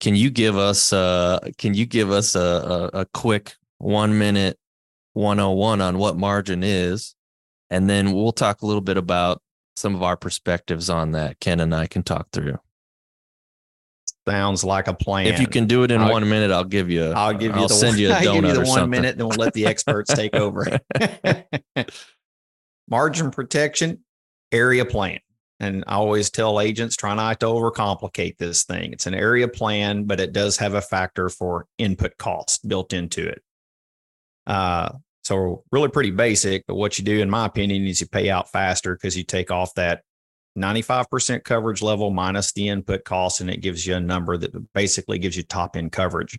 Can 0.00 0.16
you 0.16 0.30
give 0.30 0.56
us 0.56 0.94
uh 0.94 1.40
can 1.58 1.74
you 1.74 1.84
give 1.84 2.10
us 2.10 2.34
a, 2.34 2.90
a, 2.94 3.00
a 3.00 3.06
quick 3.12 3.54
one 3.76 4.16
minute 4.18 4.58
101 5.12 5.82
on 5.82 5.98
what 5.98 6.16
margin 6.16 6.62
is? 6.62 7.14
And 7.68 7.88
then 7.88 8.12
we'll 8.12 8.32
talk 8.32 8.62
a 8.62 8.66
little 8.66 8.80
bit 8.80 8.96
about 8.96 9.42
some 9.76 9.94
of 9.94 10.02
our 10.02 10.16
perspectives 10.16 10.90
on 10.90 11.12
that. 11.12 11.40
Ken 11.40 11.60
and 11.60 11.74
I 11.74 11.86
can 11.86 12.02
talk 12.02 12.28
through. 12.32 12.58
Sounds 14.28 14.62
like 14.62 14.86
a 14.86 14.94
plan. 14.94 15.26
If 15.28 15.40
you 15.40 15.46
can 15.46 15.66
do 15.66 15.82
it 15.82 15.90
in 15.90 16.00
I'll, 16.00 16.12
one 16.12 16.28
minute, 16.28 16.50
I'll 16.50 16.64
give 16.64 16.90
you. 16.90 17.10
I'll 17.10 17.32
give 17.32 17.54
you. 17.54 17.62
I'll 17.62 17.68
the 17.68 17.74
send 17.74 17.92
one, 17.92 17.98
you 18.00 18.10
a 18.10 18.14
donut 18.14 18.26
I'll 18.26 18.34
give 18.34 18.44
you 18.44 18.52
the 18.52 18.58
one 18.60 18.66
something. 18.66 18.90
minute, 18.90 19.18
then 19.18 19.28
we'll 19.28 19.38
let 19.38 19.54
the 19.54 19.66
experts 19.66 20.12
take 20.12 20.34
over. 20.34 20.78
Margin 22.88 23.30
protection, 23.30 24.04
area 24.52 24.84
plan. 24.84 25.20
And 25.58 25.84
I 25.86 25.96
always 25.96 26.30
tell 26.30 26.60
agents 26.60 26.96
try 26.96 27.14
not 27.14 27.40
to 27.40 27.46
overcomplicate 27.46 28.38
this 28.38 28.64
thing. 28.64 28.92
It's 28.92 29.06
an 29.06 29.14
area 29.14 29.46
plan, 29.46 30.04
but 30.04 30.18
it 30.18 30.32
does 30.32 30.56
have 30.56 30.74
a 30.74 30.80
factor 30.80 31.28
for 31.28 31.66
input 31.76 32.16
cost 32.16 32.66
built 32.66 32.92
into 32.92 33.28
it. 33.28 33.42
Uh, 34.46 34.92
so 35.22 35.64
really 35.70 35.88
pretty 35.88 36.10
basic, 36.10 36.66
but 36.66 36.76
what 36.76 36.98
you 36.98 37.04
do, 37.04 37.20
in 37.20 37.30
my 37.30 37.46
opinion, 37.46 37.86
is 37.86 38.00
you 38.00 38.06
pay 38.06 38.30
out 38.30 38.50
faster 38.50 38.94
because 38.94 39.16
you 39.16 39.24
take 39.24 39.50
off 39.50 39.74
that 39.74 40.02
95% 40.58 41.44
coverage 41.44 41.82
level 41.82 42.10
minus 42.10 42.52
the 42.52 42.68
input 42.68 43.04
cost, 43.04 43.40
and 43.40 43.50
it 43.50 43.60
gives 43.60 43.86
you 43.86 43.94
a 43.94 44.00
number 44.00 44.36
that 44.36 44.72
basically 44.72 45.18
gives 45.18 45.36
you 45.36 45.42
top 45.42 45.76
end 45.76 45.92
coverage. 45.92 46.38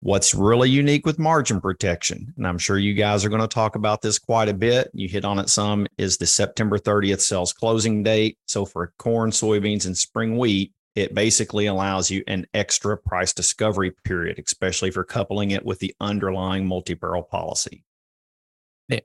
What's 0.00 0.34
really 0.34 0.68
unique 0.68 1.06
with 1.06 1.18
margin 1.18 1.60
protection, 1.60 2.34
and 2.36 2.44
I'm 2.44 2.58
sure 2.58 2.76
you 2.76 2.94
guys 2.94 3.24
are 3.24 3.28
going 3.28 3.40
to 3.40 3.46
talk 3.46 3.76
about 3.76 4.02
this 4.02 4.18
quite 4.18 4.48
a 4.48 4.54
bit, 4.54 4.90
you 4.94 5.08
hit 5.08 5.24
on 5.24 5.38
it 5.38 5.48
some, 5.48 5.86
is 5.96 6.16
the 6.16 6.26
September 6.26 6.76
30th 6.76 7.20
sales 7.20 7.52
closing 7.52 8.02
date. 8.02 8.36
So 8.46 8.64
for 8.64 8.92
corn, 8.98 9.30
soybeans, 9.30 9.86
and 9.86 9.96
spring 9.96 10.36
wheat, 10.38 10.72
it 10.94 11.14
basically 11.14 11.66
allows 11.66 12.10
you 12.10 12.22
an 12.26 12.46
extra 12.52 12.96
price 12.96 13.32
discovery 13.32 13.92
period, 14.04 14.42
especially 14.44 14.90
for 14.90 15.04
coupling 15.04 15.52
it 15.52 15.64
with 15.64 15.78
the 15.78 15.94
underlying 16.00 16.66
multi 16.66 16.94
peril 16.94 17.22
policy. 17.22 17.84
Yeah, 18.88 19.00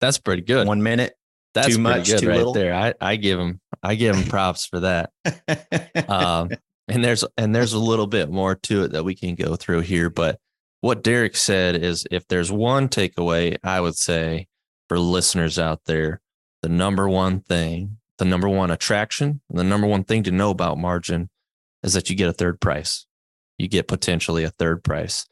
that's 0.00 0.18
pretty 0.18 0.42
good. 0.42 0.66
One 0.66 0.82
minute. 0.82 1.14
That's 1.52 1.74
too 1.74 1.80
much, 1.80 2.06
good 2.06 2.20
too 2.20 2.28
right 2.28 2.36
little. 2.36 2.52
there. 2.52 2.72
I, 2.72 2.94
I 3.00 3.16
give 3.16 3.38
them 3.38 3.60
I 3.82 3.96
give 3.96 4.14
them 4.14 4.24
props 4.24 4.66
for 4.66 4.80
that. 4.80 5.10
um, 6.08 6.50
and 6.90 7.04
there's 7.04 7.24
and 7.36 7.54
there's 7.54 7.72
a 7.72 7.78
little 7.78 8.06
bit 8.06 8.30
more 8.30 8.54
to 8.54 8.84
it 8.84 8.92
that 8.92 9.04
we 9.04 9.14
can 9.14 9.34
go 9.34 9.56
through 9.56 9.80
here 9.80 10.10
but 10.10 10.38
what 10.80 11.02
derek 11.02 11.36
said 11.36 11.76
is 11.76 12.06
if 12.10 12.26
there's 12.28 12.50
one 12.50 12.88
takeaway 12.88 13.56
i 13.62 13.80
would 13.80 13.96
say 13.96 14.46
for 14.88 14.98
listeners 14.98 15.58
out 15.58 15.80
there 15.86 16.20
the 16.62 16.68
number 16.68 17.08
one 17.08 17.40
thing 17.40 17.98
the 18.20 18.24
number 18.24 18.48
one 18.48 18.70
attraction 18.70 19.40
the 19.50 19.64
number 19.64 19.86
one 19.86 20.04
thing 20.04 20.22
to 20.22 20.30
know 20.30 20.50
about 20.50 20.78
margin 20.78 21.28
is 21.82 21.94
that 21.94 22.08
you 22.08 22.14
get 22.16 22.28
a 22.28 22.32
third 22.32 22.60
price. 22.60 23.06
You 23.58 23.66
get 23.66 23.88
potentially 23.88 24.44
a 24.44 24.50
third 24.50 24.84
price. 24.84 25.26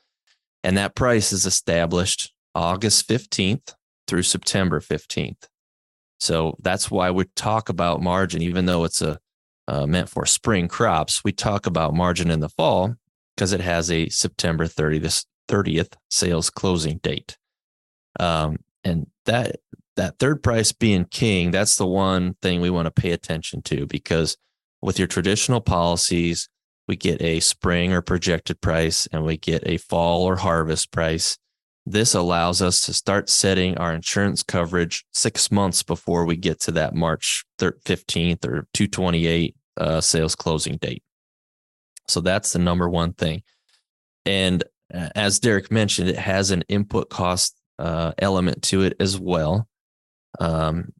And 0.64 0.76
that 0.76 0.94
price 0.94 1.32
is 1.32 1.46
established 1.46 2.32
august 2.54 3.08
15th 3.08 3.74
through 4.08 4.22
september 4.22 4.80
15th 4.80 5.46
so 6.18 6.56
that's 6.60 6.90
why 6.90 7.10
we 7.10 7.24
talk 7.36 7.68
about 7.68 8.02
margin 8.02 8.42
even 8.42 8.64
though 8.64 8.84
it's 8.84 9.02
a 9.02 9.20
uh, 9.68 9.86
meant 9.86 10.08
for 10.08 10.24
spring 10.24 10.66
crops, 10.66 11.22
we 11.22 11.30
talk 11.30 11.66
about 11.66 11.94
margin 11.94 12.30
in 12.30 12.40
the 12.40 12.48
fall 12.48 12.94
because 13.36 13.52
it 13.52 13.60
has 13.60 13.90
a 13.90 14.08
September 14.08 14.64
30th, 14.64 15.26
30th 15.46 15.92
sales 16.10 16.48
closing 16.48 16.98
date. 16.98 17.36
Um, 18.18 18.56
and 18.82 19.08
that 19.26 19.56
that 19.98 20.18
third 20.18 20.42
price 20.42 20.72
being 20.72 21.04
king, 21.04 21.50
that's 21.50 21.76
the 21.76 21.86
one 21.86 22.34
thing 22.40 22.60
we 22.60 22.70
want 22.70 22.86
to 22.86 23.02
pay 23.02 23.10
attention 23.10 23.62
to 23.62 23.86
because 23.86 24.36
with 24.80 24.98
your 24.98 25.08
traditional 25.08 25.60
policies, 25.60 26.48
we 26.86 26.96
get 26.96 27.20
a 27.20 27.40
spring 27.40 27.92
or 27.92 28.00
projected 28.00 28.60
price 28.60 29.06
and 29.12 29.24
we 29.24 29.36
get 29.36 29.62
a 29.66 29.76
fall 29.76 30.24
or 30.24 30.36
harvest 30.36 30.90
price. 30.92 31.36
This 31.84 32.14
allows 32.14 32.62
us 32.62 32.80
to 32.86 32.94
start 32.94 33.28
setting 33.28 33.76
our 33.76 33.92
insurance 33.92 34.42
coverage 34.42 35.04
six 35.12 35.50
months 35.50 35.82
before 35.82 36.24
we 36.24 36.36
get 36.36 36.60
to 36.60 36.72
that 36.72 36.94
March 36.94 37.44
15th 37.58 38.44
or 38.46 38.66
228 38.74 39.56
uh, 39.76 40.00
sales 40.00 40.34
closing 40.34 40.76
date. 40.76 41.02
So 42.06 42.20
that's 42.20 42.52
the 42.52 42.58
number 42.58 42.88
one 42.88 43.12
thing. 43.12 43.42
And 44.24 44.64
uh, 44.94 45.08
as 45.14 45.40
Derek 45.40 45.70
mentioned, 45.70 46.08
it 46.08 46.18
has 46.18 46.50
an 46.50 46.62
input 46.68 47.10
cost 47.10 47.56
uh, 47.78 48.12
element 48.18 48.62
to 48.64 48.82
it 48.82 48.94
as 49.00 49.18
well. 49.18 49.67
Um, 50.38 50.92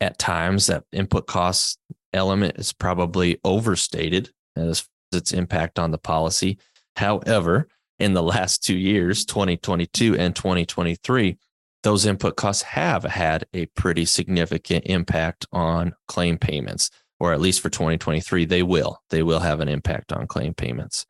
at 0.00 0.18
times, 0.18 0.66
that 0.66 0.84
input 0.92 1.26
cost 1.26 1.78
element 2.12 2.58
is 2.58 2.72
probably 2.72 3.38
overstated 3.44 4.30
as 4.56 4.88
its 5.12 5.32
impact 5.32 5.78
on 5.78 5.90
the 5.90 5.98
policy. 5.98 6.58
However, 6.96 7.68
in 7.98 8.12
the 8.12 8.22
last 8.34 8.64
two 8.64 8.76
years, 8.76 9.24
2022 9.24 10.16
and 10.16 10.34
2023, 10.34 11.38
those 11.82 12.06
input 12.06 12.36
costs 12.36 12.62
have 12.62 13.04
had 13.04 13.44
a 13.52 13.66
pretty 13.66 14.04
significant 14.04 14.86
impact 14.86 15.46
on 15.52 15.94
claim 16.08 16.38
payments 16.38 16.90
or 17.20 17.32
at 17.32 17.40
least 17.40 17.60
for 17.60 17.70
2023, 17.70 18.44
they 18.44 18.62
will. 18.62 19.02
They 19.10 19.22
will 19.22 19.40
have 19.40 19.60
an 19.60 19.68
impact 19.68 20.12
on 20.12 20.26
claim 20.26 20.54
payments. 20.54 21.06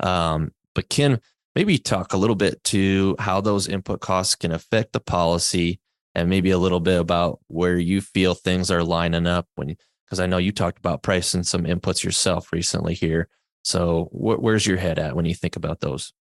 Um, 0.00 0.52
but 0.74 0.88
Ken, 0.88 1.20
maybe 1.54 1.78
talk 1.78 2.12
a 2.12 2.16
little 2.16 2.36
bit 2.36 2.62
to 2.64 3.16
how 3.18 3.40
those 3.40 3.68
input 3.68 4.00
costs 4.00 4.34
can 4.34 4.52
affect 4.52 4.92
the 4.92 5.00
policy 5.00 5.80
and 6.14 6.28
maybe 6.28 6.50
a 6.50 6.58
little 6.58 6.80
bit 6.80 7.00
about 7.00 7.40
where 7.48 7.78
you 7.78 8.00
feel 8.00 8.34
things 8.34 8.70
are 8.70 8.82
lining 8.82 9.26
up 9.26 9.46
when 9.54 9.76
because 10.06 10.20
I 10.20 10.26
know 10.26 10.38
you 10.38 10.52
talked 10.52 10.78
about 10.78 11.02
pricing 11.02 11.42
some 11.42 11.64
inputs 11.64 12.02
yourself 12.02 12.50
recently 12.52 12.94
here. 12.94 13.28
So 13.62 14.04
wh- 14.04 14.42
where's 14.42 14.66
your 14.66 14.78
head 14.78 14.98
at 14.98 15.14
when 15.14 15.26
you 15.26 15.34
think 15.34 15.56
about 15.56 15.80
those? 15.80 16.14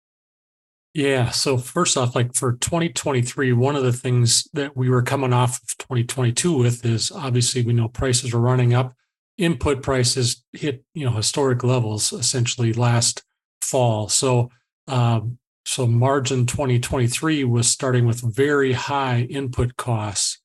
Yeah. 0.94 1.30
So 1.30 1.58
first 1.58 1.96
off, 1.96 2.16
like 2.16 2.34
for 2.34 2.54
2023, 2.54 3.54
one 3.54 3.76
of 3.76 3.84
the 3.84 3.94
things 3.94 4.48
that 4.54 4.76
we 4.76 4.90
were 4.90 5.04
coming 5.04 5.32
off 5.32 5.62
of 5.62 5.78
2022 5.78 6.58
with 6.58 6.86
is 6.86 7.12
obviously 7.12 7.62
we 7.62 7.74
know 7.74 7.88
prices 7.88 8.34
are 8.34 8.40
running 8.40 8.74
up 8.74 8.94
input 9.38 9.84
prices 9.84 10.44
hit 10.52 10.84
you 10.96 11.06
know 11.06 11.12
historic 11.12 11.64
levels 11.64 12.12
essentially 12.12 12.74
last 12.74 13.24
fall. 13.62 14.10
So 14.10 14.50
um, 14.88 15.38
so 15.68 15.86
margin 15.86 16.46
2023 16.46 17.44
was 17.44 17.68
starting 17.68 18.08
with 18.08 18.22
very 18.22 18.72
high 18.72 19.28
input 19.30 19.76
costs, 19.76 20.40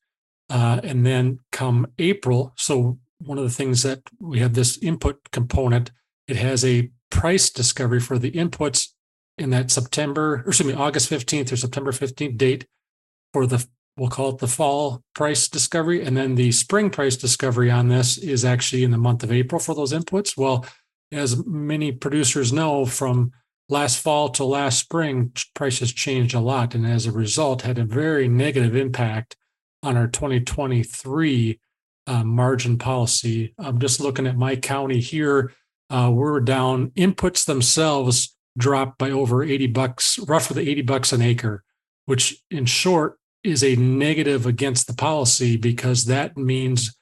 uh, 0.49 0.81
and 0.83 1.05
then 1.05 1.39
come 1.51 1.87
April. 1.97 2.53
So 2.57 2.99
one 3.19 3.37
of 3.37 3.45
the 3.45 3.49
things 3.49 3.83
that 3.83 4.01
we 4.19 4.39
have 4.39 4.53
this 4.53 4.77
input 4.79 5.31
component, 5.31 5.91
it 6.27 6.35
has 6.35 6.65
a 6.65 6.91
price 7.09 7.49
discovery 7.49 8.01
for 8.01 8.19
the 8.19 8.31
inputs 8.31 8.89
in 9.37 9.49
that 9.51 9.71
September, 9.71 10.43
or 10.45 10.49
excuse 10.49 10.67
me, 10.67 10.73
August 10.73 11.09
15th 11.09 11.53
or 11.53 11.55
September 11.55 11.93
15th 11.93 12.37
date 12.37 12.67
for 13.31 13.47
the 13.47 13.65
we'll 13.95 14.09
call 14.09 14.31
it 14.31 14.39
the 14.39 14.47
fall 14.47 15.03
price 15.15 15.47
discovery. 15.47 16.03
And 16.03 16.17
then 16.17 16.35
the 16.35 16.51
spring 16.51 16.89
price 16.89 17.15
discovery 17.15 17.71
on 17.71 17.87
this 17.87 18.17
is 18.17 18.43
actually 18.43 18.83
in 18.83 18.91
the 18.91 18.97
month 18.97 19.23
of 19.23 19.31
April 19.31 19.59
for 19.59 19.73
those 19.73 19.93
inputs. 19.93 20.35
Well, 20.35 20.65
as 21.11 21.45
many 21.45 21.91
producers 21.91 22.51
know, 22.51 22.85
from 22.85 23.31
last 23.73 23.99
fall 23.99 24.29
to 24.29 24.45
last 24.45 24.79
spring, 24.79 25.33
prices 25.53 25.91
changed 25.91 26.35
a 26.35 26.39
lot. 26.39 26.75
And 26.75 26.85
as 26.85 27.05
a 27.05 27.11
result, 27.11 27.63
had 27.63 27.77
a 27.77 27.83
very 27.83 28.27
negative 28.27 28.75
impact 28.75 29.35
on 29.81 29.97
our 29.97 30.07
2023 30.07 31.59
uh, 32.05 32.23
margin 32.23 32.77
policy. 32.77 33.53
I'm 33.57 33.79
just 33.79 33.99
looking 33.99 34.27
at 34.27 34.37
my 34.37 34.55
county 34.55 34.99
here. 34.99 35.51
Uh, 35.89 36.11
we're 36.13 36.39
down, 36.39 36.91
inputs 36.91 37.45
themselves 37.45 38.35
dropped 38.57 38.97
by 38.97 39.11
over 39.11 39.43
80 39.43 39.67
bucks, 39.67 40.19
roughly 40.19 40.69
80 40.69 40.81
bucks 40.83 41.11
an 41.11 41.21
acre, 41.21 41.63
which 42.05 42.41
in 42.51 42.65
short 42.65 43.17
is 43.43 43.63
a 43.63 43.75
negative 43.75 44.45
against 44.45 44.87
the 44.87 44.93
policy 44.93 45.57
because 45.57 46.05
that 46.05 46.37
means 46.37 46.95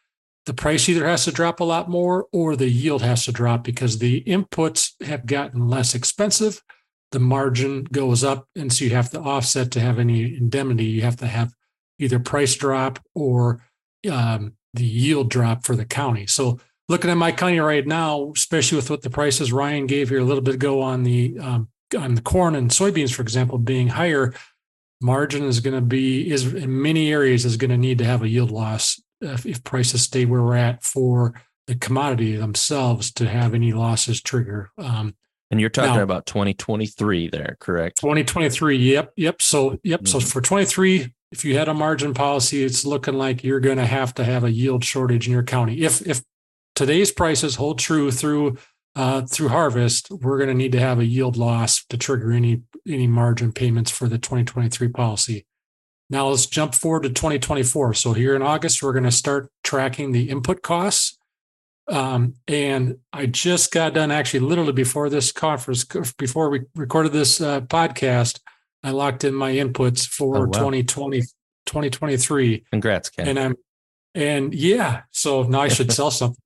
the 0.45 0.53
price 0.53 0.89
either 0.89 1.05
has 1.05 1.25
to 1.25 1.31
drop 1.31 1.59
a 1.59 1.63
lot 1.63 1.89
more 1.89 2.27
or 2.31 2.55
the 2.55 2.69
yield 2.69 3.01
has 3.01 3.25
to 3.25 3.31
drop 3.31 3.63
because 3.63 3.99
the 3.99 4.23
inputs 4.23 5.01
have 5.05 5.25
gotten 5.25 5.67
less 5.67 5.93
expensive. 5.93 6.63
The 7.11 7.19
margin 7.19 7.83
goes 7.83 8.23
up. 8.23 8.47
And 8.55 8.71
so 8.71 8.85
you 8.85 8.91
have 8.91 9.11
to 9.11 9.19
offset 9.19 9.71
to 9.71 9.79
have 9.79 9.99
any 9.99 10.35
indemnity. 10.35 10.85
You 10.85 11.01
have 11.03 11.17
to 11.17 11.27
have 11.27 11.53
either 11.99 12.19
price 12.19 12.55
drop 12.55 12.99
or 13.13 13.61
um, 14.11 14.53
the 14.73 14.85
yield 14.85 15.29
drop 15.29 15.63
for 15.63 15.75
the 15.75 15.85
county. 15.85 16.25
So 16.25 16.59
looking 16.89 17.11
at 17.11 17.17
my 17.17 17.31
county 17.31 17.59
right 17.59 17.85
now, 17.85 18.31
especially 18.35 18.77
with 18.77 18.89
what 18.89 19.03
the 19.03 19.09
prices 19.09 19.53
Ryan 19.53 19.85
gave 19.85 20.09
here 20.09 20.19
a 20.19 20.23
little 20.23 20.41
bit 20.41 20.55
ago 20.55 20.81
on 20.81 21.03
the 21.03 21.37
um, 21.39 21.69
on 21.97 22.15
the 22.15 22.21
corn 22.21 22.55
and 22.55 22.71
soybeans, 22.71 23.13
for 23.13 23.21
example, 23.21 23.57
being 23.57 23.89
higher, 23.89 24.33
margin 25.01 25.43
is 25.43 25.59
going 25.59 25.75
to 25.75 25.81
be 25.81 26.31
is 26.31 26.53
in 26.53 26.81
many 26.81 27.11
areas 27.11 27.45
is 27.45 27.57
going 27.57 27.69
to 27.69 27.77
need 27.77 27.97
to 27.97 28.05
have 28.05 28.23
a 28.23 28.29
yield 28.29 28.49
loss 28.49 28.99
if, 29.21 29.45
if 29.45 29.63
prices 29.63 30.01
stay 30.03 30.25
where 30.25 30.41
we're 30.41 30.55
at 30.55 30.83
for 30.83 31.33
the 31.67 31.75
commodity 31.75 32.35
themselves 32.35 33.11
to 33.13 33.27
have 33.27 33.53
any 33.53 33.71
losses 33.71 34.21
trigger. 34.21 34.71
Um, 34.77 35.15
and 35.51 35.59
you're 35.59 35.69
talking 35.69 35.95
now, 35.95 36.03
about 36.03 36.25
2023 36.25 37.29
there, 37.29 37.57
correct? 37.59 37.99
2023. 37.99 38.77
Yep. 38.77 39.13
Yep. 39.17 39.41
So, 39.41 39.79
yep. 39.83 40.01
Mm-hmm. 40.01 40.05
So 40.07 40.19
for 40.19 40.41
23, 40.41 41.13
if 41.31 41.45
you 41.45 41.57
had 41.57 41.67
a 41.67 41.73
margin 41.73 42.13
policy, 42.13 42.63
it's 42.63 42.85
looking 42.85 43.15
like 43.15 43.43
you're 43.43 43.59
going 43.59 43.77
to 43.77 43.85
have 43.85 44.13
to 44.15 44.23
have 44.23 44.43
a 44.43 44.51
yield 44.51 44.83
shortage 44.83 45.27
in 45.27 45.33
your 45.33 45.43
county. 45.43 45.81
If, 45.81 46.05
if 46.07 46.21
today's 46.75 47.11
prices 47.11 47.55
hold 47.55 47.79
true 47.79 48.11
through, 48.11 48.57
uh, 48.95 49.21
through 49.21 49.49
harvest, 49.49 50.09
we're 50.09 50.37
going 50.37 50.49
to 50.49 50.55
need 50.55 50.71
to 50.71 50.79
have 50.79 50.99
a 50.99 51.05
yield 51.05 51.35
loss 51.35 51.85
to 51.85 51.97
trigger 51.97 52.31
any, 52.31 52.63
any 52.87 53.07
margin 53.07 53.51
payments 53.51 53.91
for 53.91 54.07
the 54.07 54.17
2023 54.17 54.87
policy. 54.87 55.45
Now 56.11 56.27
let's 56.27 56.45
jump 56.45 56.75
forward 56.75 57.03
to 57.03 57.09
2024. 57.09 57.93
So 57.93 58.11
here 58.11 58.35
in 58.35 58.41
August, 58.41 58.83
we're 58.83 58.91
going 58.91 59.05
to 59.05 59.11
start 59.11 59.49
tracking 59.63 60.11
the 60.11 60.29
input 60.29 60.61
costs. 60.61 61.17
Um, 61.87 62.35
and 62.49 62.97
I 63.13 63.27
just 63.27 63.71
got 63.71 63.93
done 63.93 64.11
actually 64.11 64.41
literally 64.41 64.73
before 64.73 65.09
this 65.09 65.31
conference, 65.31 65.85
before 66.17 66.49
we 66.49 66.63
recorded 66.75 67.13
this 67.13 67.39
uh, 67.39 67.61
podcast, 67.61 68.41
I 68.83 68.91
locked 68.91 69.23
in 69.23 69.33
my 69.33 69.53
inputs 69.53 70.05
for 70.05 70.37
oh, 70.37 70.41
wow. 70.41 70.51
2020, 70.51 71.21
2023. 71.65 72.65
Congrats, 72.71 73.09
Ken. 73.09 73.29
And 73.29 73.39
I'm, 73.39 73.55
and 74.13 74.53
yeah, 74.53 75.03
so 75.11 75.43
now 75.43 75.61
I 75.61 75.69
should 75.69 75.93
sell 75.93 76.11
something. 76.11 76.43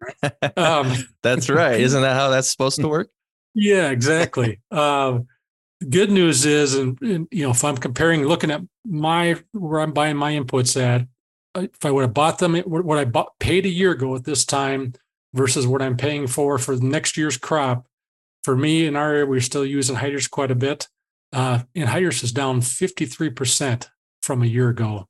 Um, 0.56 0.94
that's 1.24 1.50
right. 1.50 1.82
Isn't 1.82 2.04
that 2.04 2.14
how 2.14 2.30
that's 2.30 2.52
supposed 2.52 2.80
to 2.80 2.88
work? 2.88 3.10
Yeah, 3.58 3.90
exactly. 3.90 4.60
Um, 4.70 5.28
good 5.90 6.12
news 6.12 6.46
is, 6.46 6.76
and, 6.76 7.02
and, 7.02 7.26
you 7.32 7.46
know, 7.46 7.52
if 7.52 7.64
I'm 7.64 7.78
comparing, 7.78 8.26
looking 8.26 8.52
at 8.52 8.60
my 8.86 9.36
where 9.52 9.82
I'm 9.82 9.94
buying 9.94 10.18
my 10.18 10.34
inputs 10.34 10.80
at, 10.82 11.08
uh, 11.56 11.68
if 11.74 11.86
I 11.86 11.92
would 11.92 12.02
have 12.02 12.14
bought 12.14 12.40
them, 12.40 12.56
what 12.56 12.98
I 12.98 13.06
bought 13.06 13.40
paid 13.40 13.66
a 13.66 13.70
year 13.70 13.92
ago 13.92 14.16
at 14.16 14.26
this 14.26 14.46
time 14.46 14.94
versus 15.34 15.68
what 15.68 15.82
I'm 15.82 15.98
paying 15.98 16.28
for 16.28 16.58
for 16.58 16.76
next 16.76 17.18
year's 17.18 17.38
crop. 17.38 17.88
For 18.44 18.56
me 18.56 18.86
in 18.86 18.96
our 18.96 19.12
area, 19.12 19.26
we're 19.26 19.42
still 19.42 19.66
using 19.66 19.96
hydrous 19.96 20.30
quite 20.30 20.52
a 20.52 20.56
bit. 20.56 20.88
Uh, 21.34 21.64
and 21.74 21.90
hydrous 21.90 22.24
is 22.24 22.32
down 22.32 22.62
53% 22.62 23.88
from 24.22 24.42
a 24.42 24.46
year 24.46 24.70
ago. 24.70 25.08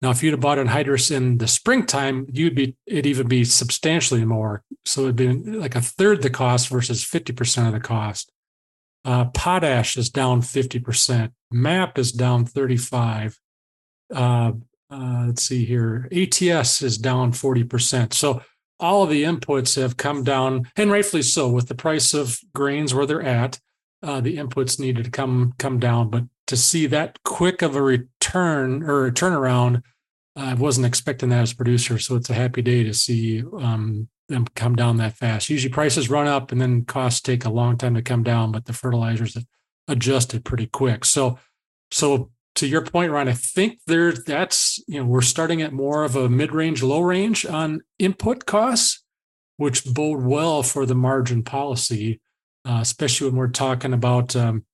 Now, 0.00 0.10
if 0.10 0.22
you'd 0.22 0.30
have 0.30 0.40
bought 0.40 0.58
anhydrous 0.58 1.10
in 1.10 1.38
the 1.38 1.48
springtime, 1.48 2.26
you'd 2.32 2.54
be 2.54 2.76
it'd 2.86 3.06
even 3.06 3.26
be 3.26 3.44
substantially 3.44 4.24
more. 4.24 4.62
So 4.84 5.02
it'd 5.02 5.16
be 5.16 5.32
like 5.32 5.74
a 5.74 5.80
third 5.80 6.22
the 6.22 6.30
cost 6.30 6.68
versus 6.68 7.04
50% 7.04 7.66
of 7.66 7.72
the 7.72 7.80
cost. 7.80 8.30
Uh, 9.08 9.24
potash 9.30 9.96
is 9.96 10.10
down 10.10 10.42
50%. 10.42 11.32
MAP 11.50 11.98
is 11.98 12.12
down 12.12 12.44
35. 12.44 13.40
Uh, 14.14 14.52
uh, 14.90 15.24
let's 15.28 15.44
see 15.44 15.64
here. 15.64 16.10
ATS 16.12 16.82
is 16.82 16.98
down 16.98 17.32
40%. 17.32 18.12
So 18.12 18.42
all 18.78 19.02
of 19.02 19.08
the 19.08 19.24
inputs 19.24 19.80
have 19.80 19.96
come 19.96 20.24
down, 20.24 20.70
and 20.76 20.90
rightfully 20.90 21.22
so, 21.22 21.48
with 21.48 21.68
the 21.68 21.74
price 21.74 22.12
of 22.12 22.38
grains 22.54 22.92
where 22.92 23.06
they're 23.06 23.22
at. 23.22 23.58
Uh, 24.02 24.20
the 24.20 24.36
inputs 24.36 24.78
needed 24.78 25.06
to 25.06 25.10
come 25.10 25.54
come 25.58 25.78
down, 25.78 26.10
but 26.10 26.24
to 26.46 26.56
see 26.56 26.86
that 26.86 27.18
quick 27.24 27.62
of 27.62 27.76
a 27.76 27.82
return 27.82 28.82
or 28.82 29.06
a 29.06 29.10
turnaround, 29.10 29.82
I 30.36 30.52
wasn't 30.52 30.86
expecting 30.86 31.30
that 31.30 31.40
as 31.40 31.52
a 31.52 31.56
producer. 31.56 31.98
So 31.98 32.14
it's 32.16 32.28
a 32.28 32.34
happy 32.34 32.60
day 32.60 32.84
to 32.84 32.92
see 32.92 33.42
um, 33.58 34.08
them 34.28 34.46
come 34.54 34.76
down 34.76 34.98
that 34.98 35.16
fast. 35.16 35.48
Usually 35.48 35.72
prices 35.72 36.10
run 36.10 36.26
up 36.26 36.52
and 36.52 36.60
then 36.60 36.84
costs 36.84 37.20
take 37.20 37.44
a 37.44 37.50
long 37.50 37.76
time 37.76 37.94
to 37.94 38.02
come 38.02 38.22
down, 38.22 38.52
but 38.52 38.66
the 38.66 38.72
fertilizers 38.72 39.36
adjusted 39.88 40.44
pretty 40.44 40.66
quick. 40.66 41.04
So, 41.04 41.38
so 41.90 42.30
to 42.56 42.66
your 42.66 42.84
point, 42.84 43.12
Ryan, 43.12 43.28
I 43.28 43.32
think 43.32 43.78
there 43.86 44.12
that's 44.12 44.82
you 44.86 45.00
know 45.00 45.06
we're 45.06 45.22
starting 45.22 45.62
at 45.62 45.72
more 45.72 46.04
of 46.04 46.16
a 46.16 46.28
mid-range, 46.28 46.82
low 46.82 47.00
range 47.00 47.46
on 47.46 47.80
input 47.98 48.46
costs, 48.46 49.02
which 49.56 49.84
bode 49.84 50.22
well 50.22 50.62
for 50.62 50.84
the 50.84 50.94
margin 50.94 51.42
policy, 51.42 52.20
uh, 52.64 52.78
especially 52.80 53.28
when 53.28 53.36
we're 53.36 53.48
talking 53.48 53.92
about 53.92 54.34
um, 54.36 54.64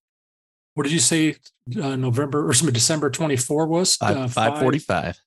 what 0.75 0.85
did 0.85 0.93
you 0.93 0.99
say 0.99 1.37
uh, 1.81 1.97
November 1.97 2.49
or 2.49 2.55
some 2.55 2.73
December 2.73 3.11
twenty 3.11 3.37
four 3.37 3.67
was 3.67 3.99
uh, 4.01 4.29
five 4.29 4.59
forty 4.59 4.79
five. 4.79 5.19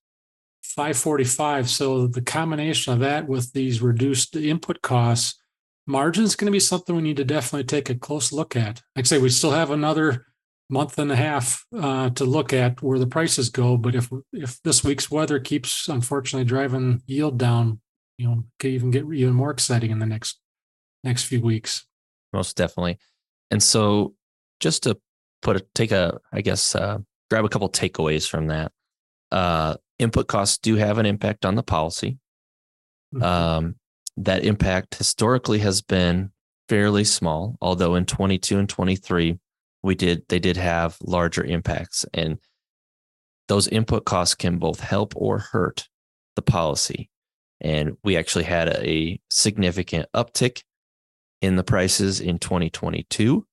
545. 0.76 1.70
So 1.70 2.08
the 2.08 2.22
combination 2.22 2.94
of 2.94 3.00
that 3.00 3.28
with 3.28 3.54
these 3.54 3.82
reduced 3.82 4.36
input 4.36 4.82
costs, 4.82 5.40
margin 5.86 6.24
is 6.24 6.36
going 6.36 6.48
to 6.48 6.56
be 6.56 6.60
something 6.60 6.96
we 6.96 7.02
need 7.02 7.18
to 7.18 7.24
definitely 7.24 7.66
take 7.66 7.90
a 7.90 7.96
close 7.96 8.32
look 8.32 8.56
at. 8.56 8.82
Like 8.96 9.06
I 9.06 9.08
say, 9.08 9.18
we 9.18 9.30
still 9.30 9.52
have 9.52 9.72
another 9.72 10.28
month 10.70 11.00
and 11.00 11.12
a 11.12 11.16
half 11.16 11.66
uh, 11.76 12.10
to 12.12 12.26
look 12.26 12.54
at 12.54 12.82
where 12.82 13.00
the 13.00 13.08
prices 13.08 13.50
go. 13.50 13.78
But 13.78 13.96
if 13.96 14.10
if 14.34 14.62
this 14.64 14.84
week's 14.84 15.10
weather 15.10 15.40
keeps 15.40 15.88
unfortunately 15.88 16.46
driving 16.46 17.02
yield 17.08 17.38
down, 17.38 17.80
you 18.18 18.28
know, 18.28 18.44
could 18.60 18.72
even 18.72 18.92
get 18.92 19.06
even 19.14 19.34
more 19.34 19.52
exciting 19.52 19.92
in 19.92 20.00
the 20.00 20.06
next 20.06 20.40
next 21.04 21.24
few 21.24 21.42
weeks. 21.42 21.86
Most 22.34 22.58
definitely. 22.58 22.98
And 23.52 23.64
so 23.64 24.14
just 24.60 24.84
to 24.84 24.98
put 25.42 25.56
a 25.56 25.66
take 25.74 25.92
a, 25.92 26.20
I 26.34 26.42
guess, 26.42 26.76
uh, 26.76 27.00
grab 27.30 27.46
a 27.46 27.50
couple 27.50 27.70
takeaways 27.70 28.28
from 28.28 28.48
that. 28.48 28.72
Uh, 29.32 29.76
input 30.00 30.28
costs 30.28 30.58
do 30.58 30.76
have 30.76 30.98
an 30.98 31.06
impact 31.06 31.46
on 31.46 31.56
the 31.56 31.64
policy. 31.64 32.18
Mm-hmm. 33.14 33.24
Um, 33.24 33.76
that 34.18 34.44
impact 34.44 34.96
historically 34.96 35.60
has 35.60 35.82
been 35.82 36.32
fairly 36.68 37.04
small, 37.04 37.58
although 37.62 37.96
in 37.96 38.06
22 38.06 38.60
and 38.60 38.70
23, 38.70 39.38
we 39.84 39.96
did 39.96 40.24
they 40.28 40.40
did 40.40 40.58
have 40.58 40.98
larger 41.02 41.44
impacts. 41.44 42.06
And 42.14 42.40
those 43.48 43.68
input 43.68 44.06
costs 44.06 44.36
can 44.36 44.58
both 44.58 44.80
help 44.80 45.14
or 45.16 45.40
hurt 45.40 45.88
the 46.36 46.42
policy. 46.42 47.10
And 47.62 47.98
we 48.04 48.18
actually 48.18 48.44
had 48.44 48.70
a 48.70 49.20
significant 49.30 50.08
uptick 50.14 50.64
in 51.42 51.56
the 51.56 51.64
prices 51.64 52.20
in 52.20 52.40
2022, 52.40 53.46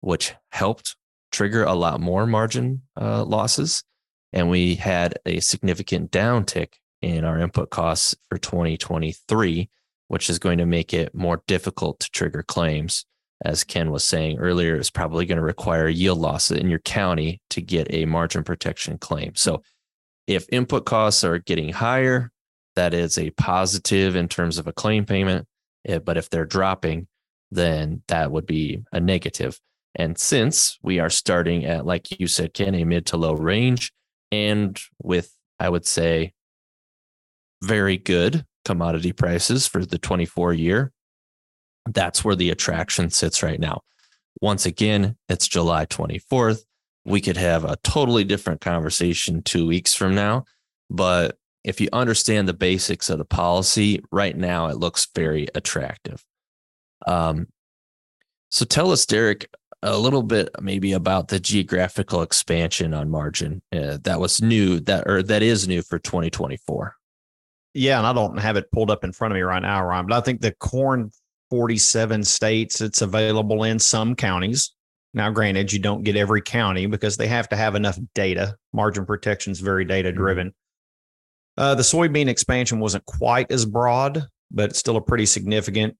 which 0.00 0.34
helped 0.50 0.96
trigger 1.30 1.64
a 1.64 1.74
lot 1.74 2.00
more 2.00 2.26
margin 2.26 2.82
uh, 3.00 3.24
losses 3.24 3.84
and 4.32 4.48
we 4.48 4.74
had 4.76 5.18
a 5.26 5.40
significant 5.40 6.10
downtick 6.10 6.74
in 7.02 7.24
our 7.24 7.38
input 7.38 7.70
costs 7.70 8.14
for 8.28 8.38
2023, 8.38 9.68
which 10.08 10.30
is 10.30 10.38
going 10.38 10.58
to 10.58 10.66
make 10.66 10.94
it 10.94 11.14
more 11.14 11.42
difficult 11.46 12.00
to 12.00 12.10
trigger 12.10 12.42
claims. 12.42 13.04
As 13.44 13.64
Ken 13.64 13.90
was 13.90 14.04
saying 14.04 14.38
earlier, 14.38 14.76
it's 14.76 14.90
probably 14.90 15.26
going 15.26 15.36
to 15.36 15.44
require 15.44 15.88
yield 15.88 16.18
loss 16.18 16.50
in 16.50 16.70
your 16.70 16.78
county 16.78 17.40
to 17.50 17.60
get 17.60 17.92
a 17.92 18.04
margin 18.06 18.44
protection 18.44 18.98
claim. 18.98 19.34
So, 19.34 19.62
if 20.28 20.46
input 20.52 20.86
costs 20.86 21.24
are 21.24 21.38
getting 21.38 21.72
higher, 21.72 22.30
that 22.76 22.94
is 22.94 23.18
a 23.18 23.30
positive 23.30 24.14
in 24.14 24.28
terms 24.28 24.58
of 24.58 24.68
a 24.68 24.72
claim 24.72 25.04
payment. 25.04 25.48
Eh, 25.84 25.98
but 25.98 26.16
if 26.16 26.30
they're 26.30 26.46
dropping, 26.46 27.08
then 27.50 28.02
that 28.06 28.30
would 28.30 28.46
be 28.46 28.84
a 28.92 29.00
negative. 29.00 29.60
And 29.94 30.16
since 30.16 30.78
we 30.82 31.00
are 31.00 31.10
starting 31.10 31.64
at, 31.64 31.84
like 31.84 32.18
you 32.18 32.28
said, 32.28 32.54
Ken, 32.54 32.74
a 32.74 32.84
mid 32.84 33.06
to 33.06 33.16
low 33.16 33.34
range, 33.34 33.92
and 34.32 34.80
with, 35.00 35.32
I 35.60 35.68
would 35.68 35.86
say, 35.86 36.32
very 37.62 37.98
good 37.98 38.44
commodity 38.64 39.12
prices 39.12 39.68
for 39.68 39.84
the 39.84 39.98
24 39.98 40.54
year. 40.54 40.92
That's 41.86 42.24
where 42.24 42.34
the 42.34 42.50
attraction 42.50 43.10
sits 43.10 43.42
right 43.42 43.60
now. 43.60 43.82
Once 44.40 44.66
again, 44.66 45.16
it's 45.28 45.46
July 45.46 45.86
24th. 45.86 46.62
We 47.04 47.20
could 47.20 47.36
have 47.36 47.64
a 47.64 47.76
totally 47.84 48.24
different 48.24 48.60
conversation 48.60 49.42
two 49.42 49.66
weeks 49.66 49.94
from 49.94 50.14
now. 50.14 50.44
But 50.90 51.36
if 51.64 51.80
you 51.80 51.88
understand 51.92 52.48
the 52.48 52.54
basics 52.54 53.10
of 53.10 53.18
the 53.18 53.24
policy, 53.24 54.02
right 54.10 54.36
now 54.36 54.68
it 54.68 54.76
looks 54.76 55.06
very 55.14 55.48
attractive. 55.54 56.24
Um, 57.06 57.48
so 58.50 58.64
tell 58.64 58.90
us, 58.92 59.06
Derek, 59.06 59.48
a 59.82 59.98
little 59.98 60.22
bit 60.22 60.48
maybe 60.60 60.92
about 60.92 61.28
the 61.28 61.40
geographical 61.40 62.22
expansion 62.22 62.94
on 62.94 63.10
margin 63.10 63.62
uh, 63.72 63.98
that 64.02 64.20
was 64.20 64.40
new 64.40 64.80
that 64.80 65.04
or 65.06 65.22
that 65.22 65.42
is 65.42 65.66
new 65.66 65.82
for 65.82 65.98
2024 65.98 66.94
yeah 67.74 67.98
and 67.98 68.06
i 68.06 68.12
don't 68.12 68.38
have 68.38 68.56
it 68.56 68.70
pulled 68.70 68.90
up 68.90 69.04
in 69.04 69.12
front 69.12 69.32
of 69.32 69.36
me 69.36 69.42
right 69.42 69.62
now 69.62 69.84
ryan 69.84 70.06
but 70.06 70.16
i 70.16 70.20
think 70.20 70.40
the 70.40 70.52
corn 70.52 71.10
47 71.52 72.24
states 72.24 72.80
it's 72.80 73.02
available 73.02 73.64
in 73.64 73.78
some 73.78 74.14
counties. 74.14 74.74
Now 75.12 75.28
granted 75.28 75.70
you 75.70 75.78
don't 75.78 76.02
get 76.02 76.16
every 76.16 76.40
county 76.40 76.86
because 76.86 77.18
they 77.18 77.26
have 77.26 77.46
to 77.50 77.56
have 77.56 77.74
enough 77.74 77.98
data 78.14 78.56
margin 78.72 79.04
protection 79.04 79.52
is 79.52 79.60
very 79.60 79.84
data 79.84 80.12
driven. 80.12 80.54
Uh, 81.58 81.74
the 81.74 81.82
soybean 81.82 82.28
expansion 82.28 82.80
wasn't 82.80 83.04
quite 83.04 83.52
as 83.52 83.66
broad, 83.66 84.24
but 84.50 84.70
it's 84.70 84.78
still 84.78 84.96
a 84.96 85.02
pretty 85.02 85.26
significant 85.26 85.94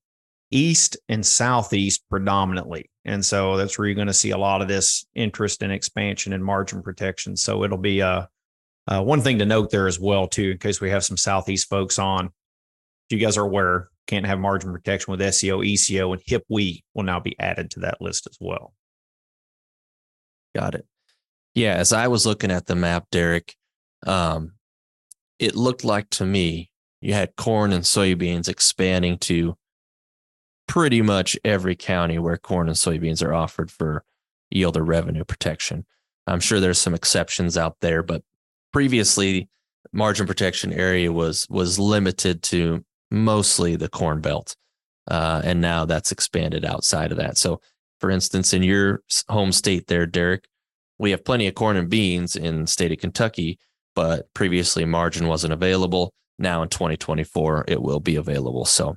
east 0.51 0.97
and 1.11 1.25
southeast 1.27 2.03
predominantly. 2.09 2.89
And 3.05 3.25
so 3.25 3.57
that's 3.57 3.79
where 3.79 3.89
you're 3.89 3.97
going 3.97 4.07
to 4.07 4.13
see 4.13 4.31
a 4.31 4.39
lot 4.39 4.63
of 4.63 4.69
this 4.69 5.05
interest 5.15 5.63
in 5.63 5.71
expansion 5.71 6.33
and 6.33 6.45
margin 6.45 6.83
protection. 6.83 7.37
So 7.37 7.65
it'll 7.65 7.79
be 7.79 8.01
uh, 8.01 8.27
uh, 8.87 9.03
one 9.03 9.21
thing 9.21 9.39
to 9.39 9.47
note 9.47 9.71
there 9.71 9.87
as 9.87 9.99
well, 9.99 10.29
too, 10.29 10.53
in 10.53 10.59
case 10.59 10.81
we 10.81 10.91
have 10.91 11.05
some 11.05 11.17
southeast 11.17 11.69
folks 11.69 11.99
on. 11.99 12.31
You 13.11 13.19
guys 13.19 13.37
are 13.37 13.45
aware, 13.45 13.91
can't 14.07 14.27
have 14.27 14.39
margin 14.39 14.73
protection 14.73 15.11
with 15.11 15.35
SCO, 15.35 15.63
ECO, 15.63 16.13
and 16.13 16.23
hip 16.25 16.45
we 16.49 16.83
will 16.95 17.03
now 17.03 17.21
be 17.21 17.39
added 17.39 17.71
to 17.73 17.81
that 17.81 18.01
list 18.01 18.27
as 18.27 18.39
well. 18.41 18.73
Got 20.55 20.75
it. 20.77 20.87
Yeah, 21.55 21.75
as 21.75 21.93
I 21.93 22.09
was 22.09 22.25
looking 22.25 22.51
at 22.51 22.67
the 22.67 22.75
map, 22.75 23.07
Derek, 23.11 23.55
um, 24.07 24.53
it 25.39 25.55
looked 25.55 25.85
like 25.85 26.09
to 26.11 26.25
me 26.25 26.71
you 27.01 27.13
had 27.13 27.37
corn 27.37 27.73
and 27.73 27.85
soybeans 27.85 28.49
expanding 28.49 29.19
to 29.19 29.57
pretty 30.67 31.03
much 31.03 31.37
every 31.45 31.77
county 31.77 32.19
where 32.19 32.37
corn 32.37 32.69
and 32.69 32.77
soybeans 32.77 33.23
are 33.23 33.35
offered 33.35 33.71
for 33.71 34.05
yield 34.51 34.77
or 34.77 34.85
revenue 34.85 35.25
protection. 35.25 35.85
I'm 36.27 36.41
sure 36.41 36.61
there's 36.61 36.79
some 36.79 36.95
exceptions 36.95 37.57
out 37.57 37.77
there, 37.81 38.03
but 38.03 38.23
previously 38.73 39.49
margin 39.93 40.27
protection 40.27 40.73
area 40.73 41.13
was 41.13 41.47
was 41.51 41.79
limited 41.79 42.43
to 42.45 42.85
mostly 43.11 43.77
the 43.77 43.89
corn 43.89 44.21
belt. 44.21 44.57
Uh, 45.11 45.43
and 45.45 45.61
now 45.61 45.85
that's 45.85 46.13
expanded 46.13 46.65
outside 46.65 47.11
of 47.11 47.19
that. 47.19 47.37
So 47.37 47.61
for 47.99 48.11
instance, 48.11 48.53
in 48.53 48.63
your 48.63 49.03
home 49.29 49.53
state 49.53 49.89
there, 49.89 50.07
Derek, 50.07 50.47
we 50.99 51.11
have 51.11 51.25
plenty 51.25 51.47
of 51.49 51.55
corn 51.55 51.77
and 51.77 51.91
beans 51.91 52.37
in 52.37 52.63
the 52.63 52.67
state 52.67 52.93
of 52.93 52.99
Kentucky, 52.99 53.59
but 53.95 54.33
previously 54.35 54.85
margin 54.85 55.27
wasn't 55.27 55.53
available. 55.53 56.15
Now 56.39 56.63
in 56.63 56.69
2024, 56.69 57.65
it 57.69 57.83
will 57.83 58.01
be 58.01 58.17
available. 58.17 58.65
So 58.65 58.97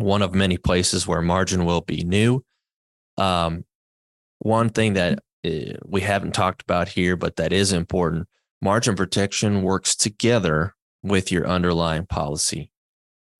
one 0.00 0.22
of 0.22 0.34
many 0.34 0.56
places 0.56 1.06
where 1.06 1.22
margin 1.22 1.64
will 1.64 1.80
be 1.80 2.04
new. 2.04 2.42
Um, 3.16 3.64
one 4.38 4.70
thing 4.70 4.94
that 4.94 5.20
uh, 5.44 5.76
we 5.86 6.00
haven't 6.00 6.32
talked 6.32 6.62
about 6.62 6.88
here, 6.88 7.16
but 7.16 7.36
that 7.36 7.52
is 7.52 7.72
important 7.72 8.26
margin 8.62 8.94
protection 8.94 9.62
works 9.62 9.96
together 9.96 10.74
with 11.02 11.32
your 11.32 11.46
underlying 11.46 12.06
policy. 12.06 12.70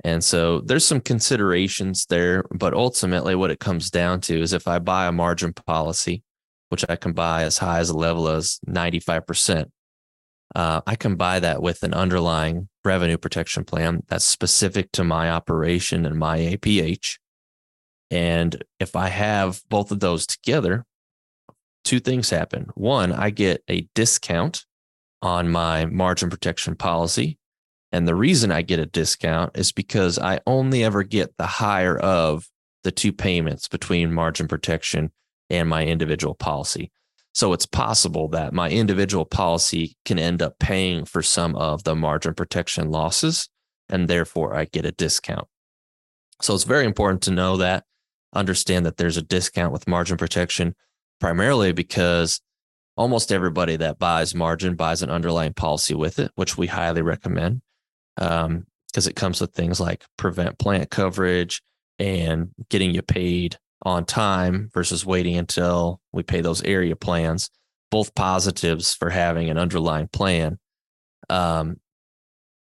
And 0.03 0.25
so 0.25 0.61
there's 0.61 0.85
some 0.85 1.01
considerations 1.01 2.07
there, 2.09 2.44
but 2.51 2.73
ultimately 2.73 3.35
what 3.35 3.51
it 3.51 3.61
comes 3.61 3.90
down 3.90 4.23
to 4.23 4.40
is 4.40 4.55
if 4.55 4.66
I 4.66 4.79
buy 4.79 5.07
a 5.07 5.12
margin 5.12 5.53
policy, 5.53 6.23
which 6.70 6.85
I 6.88 6.96
can 6.96 7.12
buy 7.12 7.42
as 7.42 7.59
high 7.59 7.81
as 7.81 7.90
a 7.90 7.96
level 7.96 8.29
as 8.29 8.61
95%, 8.66 9.66
uh, 10.55 10.81
I 10.87 10.96
can 10.96 11.16
buy 11.16 11.40
that 11.40 11.61
with 11.61 11.83
an 11.83 11.92
underlying 11.92 12.69
revenue 12.85 13.19
protection 13.19 13.64
plan 13.64 14.03
that's 14.09 14.25
specific 14.25 14.90
to 14.93 15.05
my 15.05 15.31
operation 15.31 16.07
and 16.07 16.19
my 16.19 16.38
APH. 16.38 17.19
And 18.11 18.62
if 18.79 18.97
I 18.97 19.09
have 19.09 19.62
both 19.69 19.93
of 19.93 20.01
those 20.01 20.27
together, 20.27 20.85
two 21.85 22.01
things 22.01 22.31
happen. 22.31 22.71
One, 22.75 23.12
I 23.12 23.31
get 23.31 23.62
a 23.69 23.88
discount 23.95 24.64
on 25.23 25.51
my 25.51 25.87
margin 25.87 26.31
protection 26.31 26.75
policy. 26.75 27.38
And 27.93 28.07
the 28.07 28.14
reason 28.14 28.53
I 28.53 28.62
get 28.62 28.79
a 28.79 28.87
discount 28.87 29.57
is 29.57 29.73
because 29.73 30.19
I 30.19 30.40
only 30.47 30.85
ever 30.85 31.03
get 31.03 31.37
the 31.37 31.47
higher 31.47 31.99
of 31.99 32.49
the 32.85 32.93
two 32.93 33.12
payments 33.12 33.69
between 33.69 34.12
margin 34.12 34.49
protection 34.49 35.12
and 35.51 35.69
my 35.69 35.85
individual 35.85 36.35
policy. 36.35 36.90
So 37.40 37.55
it's 37.55 37.64
possible 37.64 38.29
that 38.29 38.53
my 38.53 38.68
individual 38.68 39.24
policy 39.24 39.96
can 40.05 40.18
end 40.18 40.42
up 40.42 40.59
paying 40.59 41.07
for 41.07 41.22
some 41.22 41.57
of 41.57 41.85
the 41.85 41.96
margin 41.96 42.35
protection 42.35 42.90
losses, 42.90 43.48
and 43.88 44.09
therefore 44.09 44.55
I 44.55 44.66
get 44.66 44.85
a 44.85 44.92
discount. 44.92 45.48
So 46.42 46.55
it's 46.55 46.64
very 46.64 46.85
important 46.85 47.22
to 47.22 47.31
know 47.31 47.57
that, 47.57 47.85
understand 48.35 48.85
that 48.85 48.98
there's 48.98 49.16
a 49.16 49.22
discount 49.22 49.72
with 49.72 49.88
margin 49.88 50.18
protection, 50.18 50.74
primarily 51.18 51.72
because 51.72 52.42
almost 52.94 53.33
everybody 53.33 53.76
that 53.76 53.98
buys 53.98 54.35
margin 54.35 54.74
buys 54.74 55.00
an 55.00 55.09
underlying 55.09 55.55
policy 55.55 55.94
with 55.94 56.18
it, 56.18 56.33
which 56.35 56.59
we 56.59 56.66
highly 56.66 57.00
recommend 57.00 57.62
because 58.16 58.48
um, 58.48 58.66
it 58.94 59.16
comes 59.16 59.40
with 59.40 59.55
things 59.55 59.81
like 59.81 60.05
prevent 60.18 60.59
plant 60.59 60.90
coverage 60.90 61.62
and 61.98 62.50
getting 62.68 62.94
you 62.94 63.00
paid 63.00 63.57
on 63.83 64.05
time 64.05 64.71
versus 64.73 65.07
waiting 65.07 65.37
until 65.37 66.01
we 66.12 66.23
pay 66.23 66.40
those 66.40 66.62
area 66.62 66.97
plans, 66.97 67.51
both 67.90 68.14
positives 68.14 68.95
for 68.95 69.11
having 69.11 69.49
an 69.49 69.59
underlying 69.59 70.09
plan. 70.09 70.59
Um, 71.29 71.77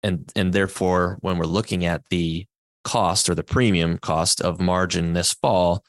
and 0.01 0.31
and 0.35 0.53
therefore, 0.53 1.17
when 1.21 1.37
we're 1.37 1.45
looking 1.45 1.85
at 1.85 2.03
the 2.09 2.45
cost 2.83 3.29
or 3.29 3.35
the 3.35 3.43
premium 3.43 3.97
cost 3.97 4.41
of 4.41 4.59
margin 4.59 5.13
this 5.13 5.33
fall, 5.33 5.83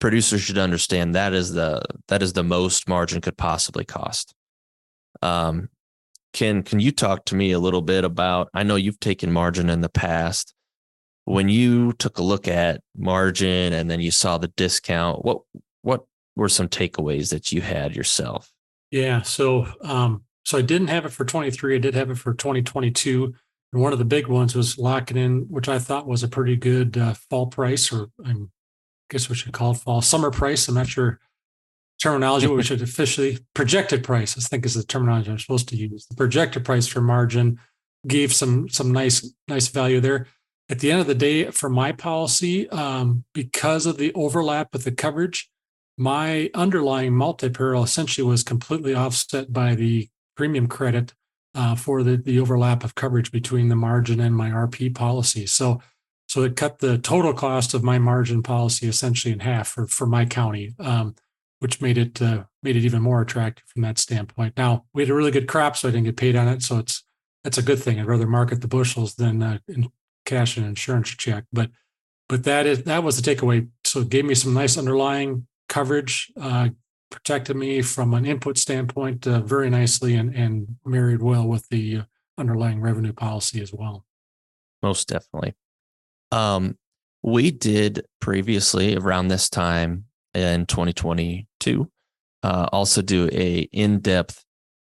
producers 0.00 0.40
should 0.40 0.58
understand 0.58 1.14
that 1.14 1.32
is 1.32 1.52
the 1.52 1.82
that 2.08 2.22
is 2.22 2.32
the 2.32 2.44
most 2.44 2.88
margin 2.88 3.20
could 3.20 3.36
possibly 3.36 3.84
cost. 3.84 4.34
Um, 5.22 5.68
can 6.32 6.62
can 6.62 6.80
you 6.80 6.92
talk 6.92 7.24
to 7.26 7.34
me 7.34 7.52
a 7.52 7.58
little 7.58 7.82
bit 7.82 8.04
about? 8.04 8.48
I 8.54 8.62
know 8.62 8.76
you've 8.76 9.00
taken 9.00 9.32
margin 9.32 9.70
in 9.70 9.80
the 9.80 9.88
past 9.88 10.54
when 11.28 11.50
you 11.50 11.92
took 11.92 12.16
a 12.16 12.22
look 12.22 12.48
at 12.48 12.80
margin 12.96 13.74
and 13.74 13.90
then 13.90 14.00
you 14.00 14.10
saw 14.10 14.38
the 14.38 14.48
discount, 14.48 15.24
what 15.24 15.42
what 15.82 16.06
were 16.36 16.48
some 16.48 16.68
takeaways 16.68 17.30
that 17.30 17.52
you 17.52 17.60
had 17.60 17.94
yourself? 17.94 18.50
Yeah, 18.90 19.20
so 19.20 19.66
um, 19.82 20.22
so 20.44 20.56
I 20.56 20.62
didn't 20.62 20.88
have 20.88 21.04
it 21.04 21.10
for 21.10 21.26
23. 21.26 21.74
I 21.74 21.78
did 21.78 21.94
have 21.94 22.10
it 22.10 22.16
for 22.16 22.32
2022. 22.32 23.34
And 23.72 23.82
one 23.82 23.92
of 23.92 23.98
the 23.98 24.06
big 24.06 24.26
ones 24.26 24.54
was 24.54 24.78
locking 24.78 25.18
in, 25.18 25.40
which 25.50 25.68
I 25.68 25.78
thought 25.78 26.06
was 26.06 26.22
a 26.22 26.28
pretty 26.28 26.56
good 26.56 26.96
uh, 26.96 27.12
fall 27.28 27.48
price, 27.48 27.92
or 27.92 28.08
I 28.24 28.34
guess 29.10 29.28
we 29.28 29.34
should 29.34 29.52
call 29.52 29.72
it 29.72 29.78
fall 29.78 30.00
summer 30.00 30.30
price. 30.30 30.66
I'm 30.66 30.76
not 30.76 30.88
sure 30.88 31.20
terminology, 32.00 32.46
what 32.46 32.56
we 32.56 32.62
should 32.62 32.80
officially 32.90 33.38
projected 33.54 34.02
price. 34.02 34.38
I 34.38 34.40
think 34.40 34.64
is 34.64 34.72
the 34.72 34.82
terminology 34.82 35.30
I'm 35.30 35.38
supposed 35.38 35.68
to 35.68 35.76
use. 35.76 36.06
The 36.06 36.16
projected 36.16 36.64
price 36.64 36.86
for 36.86 37.02
margin 37.02 37.60
gave 38.06 38.32
some 38.32 38.70
some 38.70 38.92
nice 38.92 39.30
nice 39.46 39.68
value 39.68 40.00
there 40.00 40.26
at 40.68 40.80
the 40.80 40.90
end 40.90 41.00
of 41.00 41.06
the 41.06 41.14
day, 41.14 41.50
for 41.50 41.70
my 41.70 41.92
policy, 41.92 42.68
um, 42.70 43.24
because 43.32 43.86
of 43.86 43.96
the 43.96 44.12
overlap 44.14 44.72
with 44.72 44.84
the 44.84 44.92
coverage, 44.92 45.48
my 45.96 46.50
underlying 46.54 47.14
multi 47.14 47.48
peril 47.48 47.82
essentially 47.82 48.26
was 48.26 48.42
completely 48.42 48.94
offset 48.94 49.52
by 49.52 49.74
the 49.74 50.08
premium 50.36 50.68
credit 50.68 51.14
uh, 51.54 51.74
for 51.74 52.02
the, 52.02 52.16
the 52.16 52.38
overlap 52.38 52.84
of 52.84 52.94
coverage 52.94 53.32
between 53.32 53.68
the 53.68 53.76
margin 53.76 54.20
and 54.20 54.36
my 54.36 54.50
RP 54.50 54.94
policy. 54.94 55.46
So, 55.46 55.80
so 56.28 56.42
it 56.42 56.54
cut 56.54 56.78
the 56.78 56.98
total 56.98 57.32
cost 57.32 57.74
of 57.74 57.82
my 57.82 57.98
margin 57.98 58.42
policy 58.42 58.86
essentially 58.86 59.32
in 59.32 59.40
half 59.40 59.68
for, 59.68 59.86
for 59.86 60.06
my 60.06 60.24
county, 60.26 60.74
um, 60.78 61.16
which 61.58 61.80
made 61.80 61.98
it 61.98 62.22
uh, 62.22 62.44
made 62.62 62.76
it 62.76 62.84
even 62.84 63.02
more 63.02 63.22
attractive 63.22 63.64
from 63.66 63.82
that 63.82 63.98
standpoint. 63.98 64.56
Now 64.56 64.84
we 64.92 65.02
had 65.02 65.10
a 65.10 65.14
really 65.14 65.30
good 65.30 65.48
crop, 65.48 65.76
so 65.76 65.88
I 65.88 65.90
didn't 65.90 66.04
get 66.04 66.16
paid 66.16 66.36
on 66.36 66.46
it, 66.46 66.62
so 66.62 66.78
it's 66.78 67.02
that's 67.42 67.58
a 67.58 67.62
good 67.62 67.82
thing. 67.82 67.98
I'd 67.98 68.06
rather 68.06 68.26
market 68.26 68.60
the 68.60 68.68
bushels 68.68 69.14
than 69.14 69.42
uh, 69.42 69.58
cash 70.28 70.56
and 70.56 70.66
insurance 70.66 71.08
check. 71.10 71.44
But 71.52 71.70
but 72.28 72.44
that 72.44 72.66
is 72.66 72.84
that 72.84 73.02
was 73.02 73.20
the 73.20 73.34
takeaway. 73.34 73.68
So 73.84 74.00
it 74.00 74.10
gave 74.10 74.24
me 74.24 74.34
some 74.34 74.54
nice 74.54 74.76
underlying 74.76 75.46
coverage, 75.68 76.30
uh, 76.40 76.68
protected 77.10 77.56
me 77.56 77.82
from 77.82 78.14
an 78.14 78.26
input 78.26 78.58
standpoint 78.58 79.26
uh, 79.26 79.40
very 79.40 79.70
nicely, 79.70 80.14
and 80.14 80.34
and 80.34 80.76
married 80.84 81.22
well 81.22 81.46
with 81.46 81.66
the 81.70 82.02
underlying 82.36 82.80
revenue 82.80 83.12
policy 83.12 83.60
as 83.60 83.72
well. 83.72 84.04
Most 84.82 85.08
definitely. 85.08 85.54
Um, 86.30 86.76
we 87.22 87.50
did 87.50 88.06
previously 88.20 88.96
around 88.96 89.28
this 89.28 89.50
time 89.50 90.04
in 90.34 90.66
2022 90.66 91.90
uh, 92.42 92.68
also 92.72 93.02
do 93.02 93.28
a 93.32 93.60
in-depth 93.72 94.44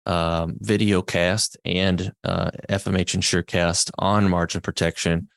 um, 0.07 0.55
video 0.59 1.01
cast 1.01 1.57
and 1.65 2.11
uh, 2.23 2.49
FMH 2.69 3.17
InsureCast 3.17 3.91
on 3.99 4.29
margin 4.29 4.61
protection, 4.61 5.27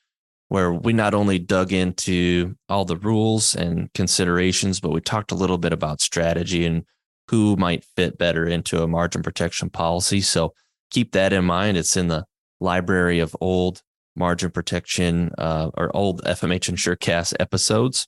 where 0.47 0.73
we 0.73 0.93
not 0.93 1.13
only 1.13 1.37
dug 1.37 1.73
into 1.73 2.55
all 2.69 2.85
the 2.85 2.97
rules 2.97 3.53
and 3.53 3.91
considerations, 3.93 4.79
but 4.79 4.91
we 4.91 5.01
talked 5.01 5.31
a 5.31 5.35
little 5.35 5.57
bit 5.57 5.73
about 5.73 6.01
strategy 6.01 6.65
and 6.65 6.85
who 7.27 7.55
might 7.57 7.83
fit 7.95 8.17
better 8.17 8.47
into 8.47 8.81
a 8.81 8.87
margin 8.87 9.21
protection 9.21 9.69
policy. 9.69 10.21
So 10.21 10.53
keep 10.89 11.11
that 11.11 11.33
in 11.33 11.45
mind. 11.45 11.77
It's 11.77 11.97
in 11.97 12.07
the 12.07 12.25
library 12.59 13.19
of 13.19 13.35
old 13.41 13.81
margin 14.15 14.51
protection 14.51 15.31
uh, 15.37 15.69
or 15.75 15.95
old 15.95 16.23
FMH 16.23 16.71
InsureCast 16.71 17.33
episodes 17.39 18.07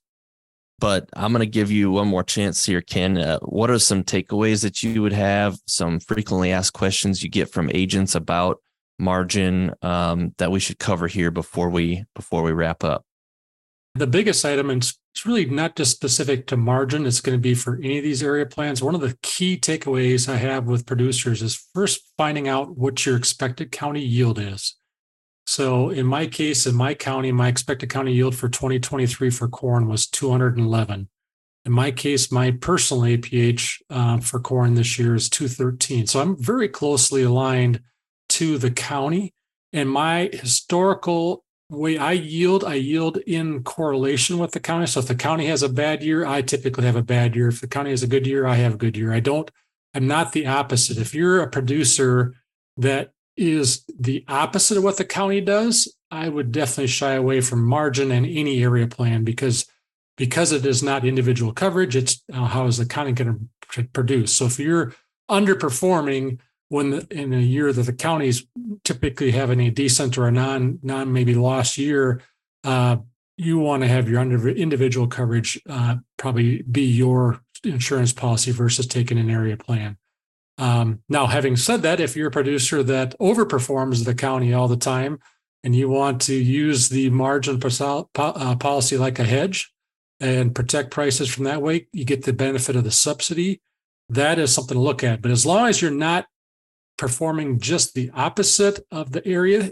but 0.80 1.10
I'm 1.14 1.32
going 1.32 1.40
to 1.40 1.46
give 1.46 1.72
you 1.72 1.92
one 1.92 2.08
more 2.08 2.24
chance 2.24 2.66
here, 2.66 2.82
Ken. 2.82 3.18
Uh, 3.18 3.40
what 3.40 3.70
are 3.70 3.80
some 3.80 4.04
takeaways 4.04 4.64
that 4.64 4.84
you 4.84 5.02
would 5.02 5.14
have? 5.14 5.58
Some 5.68 6.00
frequently 6.00 6.52
asked 6.52 6.74
questions 6.74 7.24
you 7.24 7.30
get 7.30 7.52
from 7.52 7.70
agents 7.74 8.16
about 8.16 8.60
margin 9.00 9.74
um, 9.82 10.34
that 10.38 10.52
we 10.52 10.60
should 10.60 10.80
cover 10.80 11.08
here 11.08 11.32
before 11.32 11.70
we 11.70 12.06
before 12.16 12.44
we 12.44 12.52
wrap 12.52 12.84
up. 12.84 13.06
The 13.96 14.08
biggest 14.08 14.44
item, 14.44 14.70
and 14.70 14.82
it's 14.82 15.26
really 15.26 15.46
not 15.46 15.76
just 15.76 15.92
specific 15.92 16.48
to 16.48 16.58
margin. 16.58 17.06
It's 17.06 17.22
going 17.22 17.38
to 17.38 17.42
be 17.42 17.54
for 17.54 17.78
any 17.78 18.00
of 18.00 18.04
these 18.04 18.24
area 18.24 18.46
plans. 18.46 18.82
One 18.82 18.96
of 18.96 19.02
the 19.02 19.16
key 19.22 19.58
takeaways 19.58 20.28
I 20.28 20.38
have 20.38 20.66
with 20.66 20.88
producers 20.88 21.44
is 21.44 21.68
first 21.74 22.02
finding 22.18 22.48
out 22.48 22.76
what 22.76 23.06
your 23.06 23.16
expected 23.16 23.72
county 23.72 24.02
yield 24.02 24.40
is. 24.40 24.76
So 25.45 25.89
in 25.89 26.06
my 26.06 26.27
case, 26.27 26.65
in 26.65 26.75
my 26.75 26.93
county, 26.93 27.32
my 27.32 27.47
expected 27.47 27.89
county 27.89 28.13
yield 28.13 28.36
for 28.36 28.49
2023 28.49 29.29
for 29.29 29.47
corn 29.47 29.88
was 29.88 30.08
211. 30.08 31.10
In 31.65 31.71
my 31.71 31.91
case, 31.91 32.32
my 32.32 32.51
personal 32.51 33.03
APH 33.03 33.82
uh, 33.89 34.19
for 34.19 34.39
corn 34.39 34.75
this 34.75 34.99
year 34.99 35.15
is 35.15 35.29
213. 35.29 36.08
So 36.08 36.21
I'm 36.21 36.36
very 36.36 36.67
closely 36.67 37.23
aligned 37.23 37.82
to 38.29 38.58
the 38.58 38.71
county. 38.71 39.34
And 39.71 39.89
my 39.89 40.29
historical 40.34 41.43
way 41.69 41.97
I 41.97 42.12
yield, 42.12 42.63
I 42.63 42.75
yield 42.75 43.17
in 43.17 43.63
correlation 43.63 44.38
with 44.38 44.51
the 44.51 44.60
county. 44.60 44.88
So 44.88 44.99
if 44.99 45.08
the 45.08 45.15
county 45.15 45.47
has 45.47 45.63
a 45.63 45.69
bad 45.69 46.03
year, 46.03 46.25
I 46.25 46.41
typically 46.41 46.86
have 46.86 46.95
a 46.95 47.03
bad 47.03 47.36
year. 47.36 47.47
If 47.47 47.62
the 47.62 47.67
county 47.67 47.91
has 47.91 48.03
a 48.03 48.08
good 48.08 48.27
year, 48.27 48.45
I 48.45 48.56
have 48.56 48.75
a 48.75 48.77
good 48.77 48.97
year. 48.97 49.13
I 49.13 49.19
don't, 49.19 49.49
I'm 49.93 50.08
not 50.08 50.34
the 50.34 50.47
opposite. 50.47 50.97
If 50.97 51.15
you're 51.15 51.41
a 51.41 51.49
producer 51.49 52.34
that 52.77 53.13
is 53.36 53.84
the 54.00 54.24
opposite 54.28 54.78
of 54.78 54.84
what 54.84 54.98
the 54.98 55.06
county 55.06 55.41
does, 55.41 55.93
I 56.12 56.30
would 56.30 56.52
definitely 56.52 56.88
shy 56.88 57.13
away 57.13 57.41
from 57.41 57.65
margin 57.65 58.12
and 58.12 58.26
any 58.26 58.63
area 58.63 58.88
plan 58.88 59.24
because 59.24 59.65
because 60.15 60.52
it 60.52 60.63
is 60.63 60.84
not 60.84 61.06
individual 61.06 61.52
coverage. 61.54 61.96
It's 61.96 62.24
uh, 62.32 62.46
how 62.46 62.67
is 62.67 62.78
the 62.78 62.86
county 62.86 63.13
going 63.13 63.50
to 63.72 63.84
produce? 63.86 64.36
So 64.36 64.46
if 64.46 64.60
you're 64.60 64.93
underperforming 65.30 66.39
when 66.69 66.91
the, 66.91 67.08
in 67.10 67.34
a 67.34 67.39
year 67.39 67.74
that 67.74 67.84
the 67.84 67.93
counties 67.93 68.46
typically 68.84 69.32
having 69.32 69.60
a 69.62 69.72
decent 69.72 70.17
or 70.17 70.28
a 70.28 70.32
non 70.32 70.80
non 70.84 71.12
maybe 71.12 71.34
lost 71.34 71.78
year, 71.78 72.22
uh, 72.63 72.98
you 73.38 73.58
want 73.58 73.82
to 73.82 73.88
have 73.88 74.08
your 74.08 74.19
under, 74.19 74.50
individual 74.50 75.08
coverage 75.08 75.60
uh, 75.67 75.96
probably 76.17 76.62
be 76.63 76.84
your 76.84 77.41
insurance 77.63 78.13
policy 78.13 78.52
versus 78.52 78.86
taking 78.86 79.17
an 79.17 79.30
area 79.30 79.58
plan. 79.58 79.98
Um, 80.58 81.02
now, 81.10 81.26
having 81.26 81.56
said 81.56 81.82
that, 81.82 82.00
if 82.00 82.16
you're 82.16 82.28
a 82.28 82.32
producer 82.32 82.84
that 82.84 83.18
overperforms 83.20 84.06
the 84.06 84.13
county 84.13 84.54
all 84.54 84.68
the 84.68 84.78
time 84.78 85.20
and 85.63 85.76
you 85.76 85.89
want 85.89 86.22
to 86.24 86.36
use 86.36 86.89
the 86.89 87.10
margin 87.10 87.60
uh, 87.63 88.56
policy 88.56 88.98
like 88.98 89.20
a 89.20 89.24
hedge 89.24 89.74
and 90.20 90.54
protect 90.54 90.92
prices 90.92 91.34
from 91.34 91.46
that 91.46 91.62
way, 91.62 91.88
you 91.92 92.06
get 92.06 92.24
the 92.24 92.34
benefit 92.34 92.76
of 92.76 92.84
the 92.84 92.92
subsidy. 92.92 93.62
That 94.10 94.38
is 94.38 94.54
something 94.54 94.76
to 94.76 94.82
look 94.82 95.04
at. 95.04 95.22
But 95.22 95.32
as 95.32 95.46
long 95.46 95.68
as 95.68 95.82
you're 95.82 95.92
not 95.92 96.28
performing 96.98 97.60
just 97.60 97.96
the 97.96 98.12
opposite 98.13 98.86
of 98.92 99.12
the 99.12 99.26
area, 99.28 99.72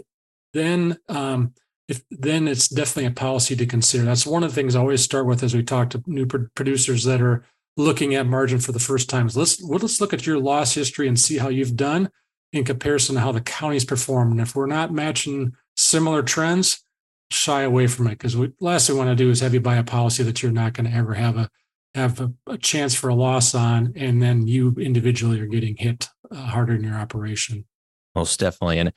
then 0.52 0.98
um, 1.08 1.54
if 1.88 2.02
then 2.10 2.48
it's 2.48 2.68
definitely 2.68 3.06
a 3.06 3.10
policy 3.10 3.56
to 3.56 3.66
consider. 3.66 4.04
That's 4.04 4.26
one 4.26 4.42
of 4.42 4.50
the 4.50 4.54
things 4.54 4.74
I 4.74 4.80
always 4.80 5.02
start 5.02 5.26
with 5.26 5.42
as 5.42 5.54
we 5.54 5.62
talk 5.62 5.90
to 5.90 6.02
new 6.06 6.26
producers 6.26 7.04
that 7.04 7.20
are 7.20 7.44
looking 7.76 8.14
at 8.14 8.26
margin 8.26 8.58
for 8.58 8.72
the 8.72 8.78
first 8.78 9.08
time. 9.08 9.28
Let's 9.34 9.60
let's 9.62 10.00
look 10.00 10.12
at 10.12 10.26
your 10.26 10.38
loss 10.38 10.74
history 10.74 11.08
and 11.08 11.18
see 11.18 11.38
how 11.38 11.48
you've 11.48 11.76
done 11.76 12.10
in 12.52 12.64
comparison 12.64 13.14
to 13.14 13.20
how 13.20 13.32
the 13.32 13.40
counties 13.40 13.84
perform. 13.84 14.32
And 14.32 14.40
if 14.40 14.54
we're 14.54 14.66
not 14.66 14.92
matching 14.92 15.52
similar 15.76 16.22
trends, 16.22 16.84
shy 17.30 17.62
away 17.62 17.86
from 17.86 18.06
it 18.06 18.18
because 18.18 18.36
last 18.60 18.86
thing 18.86 18.96
we 18.96 19.04
want 19.04 19.16
to 19.16 19.24
do 19.24 19.30
is 19.30 19.40
have 19.40 19.54
you 19.54 19.60
buy 19.60 19.76
a 19.76 19.84
policy 19.84 20.22
that 20.22 20.42
you're 20.42 20.52
not 20.52 20.74
going 20.74 20.90
to 20.90 20.96
ever 20.96 21.14
have 21.14 21.36
a 21.36 21.48
have 21.94 22.20
a, 22.20 22.32
a, 22.46 22.56
chance 22.56 22.94
for 22.94 23.08
a 23.08 23.14
loss 23.14 23.54
on, 23.54 23.92
and 23.96 24.22
then 24.22 24.46
you 24.46 24.74
individually 24.78 25.38
are 25.40 25.46
getting 25.46 25.76
hit 25.76 26.08
uh, 26.30 26.36
harder 26.36 26.74
in 26.74 26.82
your 26.82 26.94
operation. 26.94 27.66
Most 28.14 28.40
definitely, 28.40 28.78
and 28.78 28.92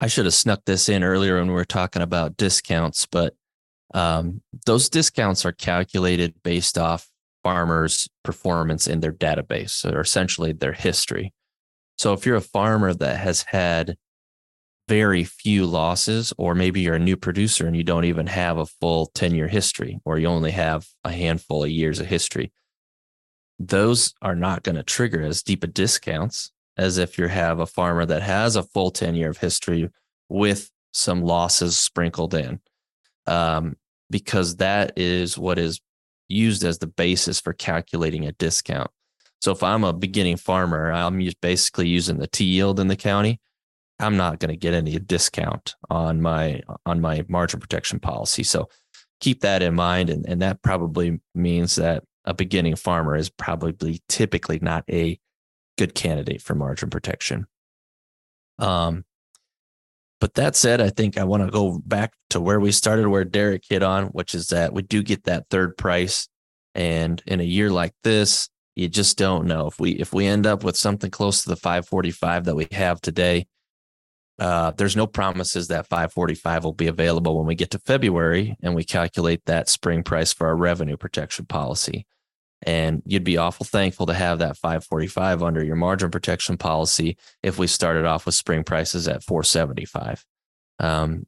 I 0.00 0.08
should 0.08 0.24
have 0.24 0.34
snuck 0.34 0.64
this 0.64 0.88
in 0.88 1.04
earlier 1.04 1.38
when 1.38 1.48
we 1.48 1.54
were 1.54 1.64
talking 1.64 2.02
about 2.02 2.36
discounts, 2.36 3.06
but 3.06 3.34
um, 3.94 4.42
those 4.66 4.88
discounts 4.88 5.44
are 5.44 5.52
calculated 5.52 6.34
based 6.42 6.76
off 6.76 7.07
farmers' 7.42 8.08
performance 8.22 8.86
in 8.86 9.00
their 9.00 9.12
database, 9.12 9.84
or 9.84 10.00
essentially 10.00 10.52
their 10.52 10.72
history. 10.72 11.32
So 11.96 12.12
if 12.12 12.26
you're 12.26 12.36
a 12.36 12.40
farmer 12.40 12.94
that 12.94 13.18
has 13.18 13.42
had 13.42 13.96
very 14.88 15.24
few 15.24 15.66
losses, 15.66 16.32
or 16.38 16.54
maybe 16.54 16.80
you're 16.80 16.94
a 16.94 17.00
new 17.00 17.16
producer 17.16 17.66
and 17.66 17.76
you 17.76 17.84
don't 17.84 18.06
even 18.06 18.26
have 18.26 18.56
a 18.56 18.66
full 18.66 19.06
10 19.14 19.34
year 19.34 19.48
history, 19.48 20.00
or 20.04 20.18
you 20.18 20.26
only 20.26 20.52
have 20.52 20.86
a 21.04 21.12
handful 21.12 21.64
of 21.64 21.70
years 21.70 22.00
of 22.00 22.06
history, 22.06 22.52
those 23.58 24.14
are 24.22 24.36
not 24.36 24.62
going 24.62 24.76
to 24.76 24.82
trigger 24.82 25.22
as 25.22 25.42
deep 25.42 25.64
a 25.64 25.66
discounts 25.66 26.52
as 26.76 26.96
if 26.96 27.18
you 27.18 27.26
have 27.26 27.58
a 27.58 27.66
farmer 27.66 28.06
that 28.06 28.22
has 28.22 28.56
a 28.56 28.62
full 28.62 28.90
10 28.90 29.14
year 29.14 29.30
of 29.30 29.38
history 29.38 29.90
with 30.28 30.70
some 30.92 31.22
losses 31.22 31.76
sprinkled 31.76 32.34
in. 32.34 32.60
Um, 33.26 33.76
because 34.10 34.56
that 34.56 34.92
is 34.96 35.36
what 35.36 35.58
is 35.58 35.80
used 36.28 36.64
as 36.64 36.78
the 36.78 36.86
basis 36.86 37.40
for 37.40 37.52
calculating 37.52 38.26
a 38.26 38.32
discount. 38.32 38.90
So 39.40 39.52
if 39.52 39.62
I'm 39.62 39.84
a 39.84 39.92
beginning 39.92 40.36
farmer, 40.36 40.92
I'm 40.92 41.20
basically 41.40 41.88
using 41.88 42.18
the 42.18 42.26
T 42.26 42.44
yield 42.44 42.80
in 42.80 42.88
the 42.88 42.96
county. 42.96 43.40
I'm 44.00 44.16
not 44.16 44.38
going 44.38 44.50
to 44.50 44.56
get 44.56 44.74
any 44.74 44.98
discount 44.98 45.74
on 45.90 46.22
my 46.22 46.62
on 46.86 47.00
my 47.00 47.24
margin 47.28 47.60
protection 47.60 47.98
policy. 47.98 48.42
So 48.42 48.68
keep 49.20 49.40
that 49.40 49.62
in 49.62 49.74
mind, 49.74 50.10
and, 50.10 50.26
and 50.26 50.42
that 50.42 50.62
probably 50.62 51.20
means 51.34 51.76
that 51.76 52.04
a 52.24 52.34
beginning 52.34 52.76
farmer 52.76 53.16
is 53.16 53.30
probably 53.30 54.00
typically 54.08 54.58
not 54.60 54.84
a 54.88 55.18
good 55.76 55.94
candidate 55.94 56.42
for 56.42 56.54
margin 56.54 56.90
protection. 56.90 57.46
Um, 58.58 59.04
but 60.20 60.34
that 60.34 60.56
said, 60.56 60.80
I 60.80 60.90
think 60.90 61.16
I 61.16 61.24
want 61.24 61.44
to 61.44 61.50
go 61.50 61.80
back 61.84 62.12
to 62.30 62.40
where 62.40 62.58
we 62.58 62.72
started, 62.72 63.08
where 63.08 63.24
Derek 63.24 63.64
hit 63.68 63.82
on, 63.82 64.06
which 64.06 64.34
is 64.34 64.48
that 64.48 64.72
we 64.72 64.82
do 64.82 65.02
get 65.02 65.24
that 65.24 65.46
third 65.48 65.76
price. 65.76 66.28
And 66.74 67.22
in 67.26 67.40
a 67.40 67.44
year 67.44 67.70
like 67.70 67.94
this, 68.02 68.48
you 68.74 68.88
just 68.88 69.18
don't 69.18 69.46
know 69.46 69.66
if 69.66 69.80
we 69.80 69.92
if 69.92 70.12
we 70.12 70.26
end 70.26 70.46
up 70.46 70.62
with 70.62 70.76
something 70.76 71.10
close 71.10 71.42
to 71.42 71.48
the 71.48 71.56
545 71.56 72.44
that 72.44 72.54
we 72.54 72.68
have 72.72 73.00
today. 73.00 73.46
Uh, 74.38 74.70
there's 74.72 74.94
no 74.94 75.06
promises 75.06 75.66
that 75.66 75.88
545 75.88 76.62
will 76.62 76.72
be 76.72 76.86
available 76.86 77.36
when 77.36 77.46
we 77.46 77.56
get 77.56 77.72
to 77.72 77.80
February 77.80 78.56
and 78.62 78.76
we 78.76 78.84
calculate 78.84 79.42
that 79.46 79.68
spring 79.68 80.04
price 80.04 80.32
for 80.32 80.46
our 80.46 80.56
revenue 80.56 80.96
protection 80.96 81.44
policy. 81.44 82.06
And 82.62 83.02
you'd 83.06 83.24
be 83.24 83.36
awful 83.36 83.64
thankful 83.64 84.06
to 84.06 84.14
have 84.14 84.40
that 84.40 84.56
545 84.56 85.42
under 85.42 85.64
your 85.64 85.76
margin 85.76 86.10
protection 86.10 86.56
policy 86.56 87.16
if 87.42 87.58
we 87.58 87.66
started 87.66 88.04
off 88.04 88.26
with 88.26 88.34
spring 88.34 88.64
prices 88.64 89.06
at 89.06 89.22
475. 89.22 90.24
Um, 90.80 91.26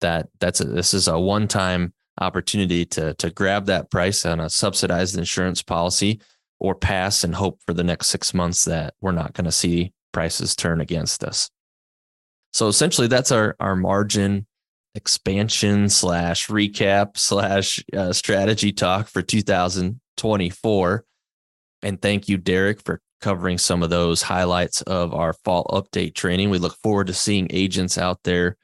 that 0.00 0.28
that's 0.40 0.60
a, 0.60 0.64
this 0.64 0.94
is 0.94 1.08
a 1.08 1.18
one 1.18 1.48
time 1.48 1.92
opportunity 2.20 2.84
to 2.84 3.14
to 3.14 3.30
grab 3.30 3.66
that 3.66 3.90
price 3.90 4.26
on 4.26 4.40
a 4.40 4.50
subsidized 4.50 5.16
insurance 5.16 5.62
policy 5.62 6.20
or 6.58 6.74
pass 6.74 7.24
and 7.24 7.34
hope 7.34 7.60
for 7.66 7.72
the 7.74 7.84
next 7.84 8.08
six 8.08 8.34
months 8.34 8.64
that 8.66 8.94
we're 9.00 9.12
not 9.12 9.32
going 9.32 9.44
to 9.44 9.52
see 9.52 9.92
prices 10.12 10.54
turn 10.54 10.80
against 10.80 11.24
us. 11.24 11.50
So 12.52 12.68
essentially, 12.68 13.08
that's 13.08 13.32
our 13.32 13.56
our 13.58 13.76
margin 13.76 14.46
expansion 14.94 15.88
slash 15.88 16.48
recap 16.48 17.16
slash 17.16 17.82
uh, 17.96 18.12
strategy 18.12 18.72
talk 18.72 19.08
for 19.08 19.22
2000 19.22 20.00
24. 20.16 21.04
And 21.82 22.00
thank 22.00 22.28
you, 22.28 22.36
Derek, 22.36 22.82
for 22.82 23.00
covering 23.20 23.58
some 23.58 23.82
of 23.82 23.90
those 23.90 24.22
highlights 24.22 24.82
of 24.82 25.14
our 25.14 25.32
fall 25.32 25.64
update 25.70 26.14
training. 26.14 26.50
We 26.50 26.58
look 26.58 26.76
forward 26.76 27.06
to 27.08 27.14
seeing 27.14 27.48
agents 27.50 27.98
out 27.98 28.22
there, 28.24 28.56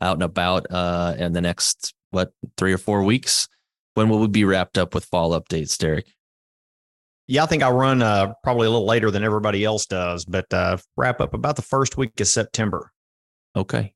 out 0.00 0.14
and 0.14 0.22
about 0.22 0.66
uh, 0.70 1.14
in 1.18 1.32
the 1.32 1.40
next, 1.40 1.94
what, 2.10 2.32
three 2.56 2.72
or 2.72 2.78
four 2.78 3.02
weeks. 3.02 3.48
When 3.94 4.08
will 4.08 4.20
we 4.20 4.28
be 4.28 4.44
wrapped 4.44 4.78
up 4.78 4.94
with 4.94 5.04
fall 5.04 5.38
updates, 5.38 5.76
Derek? 5.76 6.06
Yeah, 7.26 7.44
I 7.44 7.46
think 7.46 7.62
I 7.62 7.70
run 7.70 8.02
uh, 8.02 8.32
probably 8.42 8.66
a 8.66 8.70
little 8.70 8.86
later 8.86 9.10
than 9.10 9.22
everybody 9.22 9.64
else 9.64 9.86
does, 9.86 10.24
but 10.24 10.52
uh, 10.52 10.78
wrap 10.96 11.20
up 11.20 11.32
about 11.32 11.56
the 11.56 11.62
first 11.62 11.96
week 11.96 12.20
of 12.20 12.26
September. 12.26 12.90
Okay. 13.54 13.94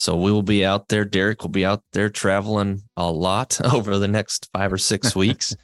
So 0.00 0.16
we 0.16 0.30
will 0.30 0.42
be 0.42 0.64
out 0.64 0.88
there. 0.88 1.04
Derek 1.04 1.42
will 1.42 1.50
be 1.50 1.64
out 1.64 1.82
there 1.92 2.08
traveling 2.08 2.82
a 2.96 3.10
lot 3.10 3.60
over 3.72 3.98
the 3.98 4.08
next 4.08 4.48
five 4.52 4.72
or 4.72 4.78
six 4.78 5.14
weeks. 5.16 5.54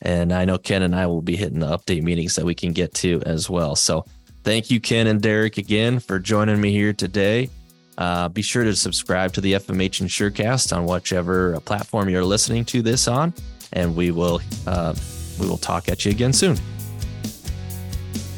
And 0.00 0.32
I 0.32 0.44
know 0.44 0.58
Ken 0.58 0.82
and 0.82 0.94
I 0.94 1.06
will 1.06 1.22
be 1.22 1.36
hitting 1.36 1.58
the 1.58 1.66
update 1.66 2.02
meetings 2.02 2.36
that 2.36 2.44
we 2.44 2.54
can 2.54 2.72
get 2.72 2.94
to 2.94 3.20
as 3.26 3.50
well. 3.50 3.74
So 3.74 4.04
thank 4.44 4.70
you, 4.70 4.80
Ken 4.80 5.06
and 5.06 5.20
Derek, 5.20 5.58
again 5.58 5.98
for 5.98 6.18
joining 6.18 6.60
me 6.60 6.72
here 6.72 6.92
today. 6.92 7.50
Uh, 7.98 8.28
be 8.28 8.42
sure 8.42 8.62
to 8.62 8.76
subscribe 8.76 9.32
to 9.32 9.40
the 9.40 9.54
FMH 9.54 10.02
Insurecast 10.02 10.76
on 10.76 10.84
whichever 10.84 11.58
platform 11.60 12.08
you're 12.08 12.24
listening 12.24 12.64
to 12.66 12.80
this 12.80 13.08
on, 13.08 13.34
and 13.72 13.96
we 13.96 14.12
will 14.12 14.40
uh, 14.68 14.94
we 15.40 15.48
will 15.48 15.58
talk 15.58 15.88
at 15.88 16.04
you 16.04 16.12
again 16.12 16.32
soon. 16.32 16.56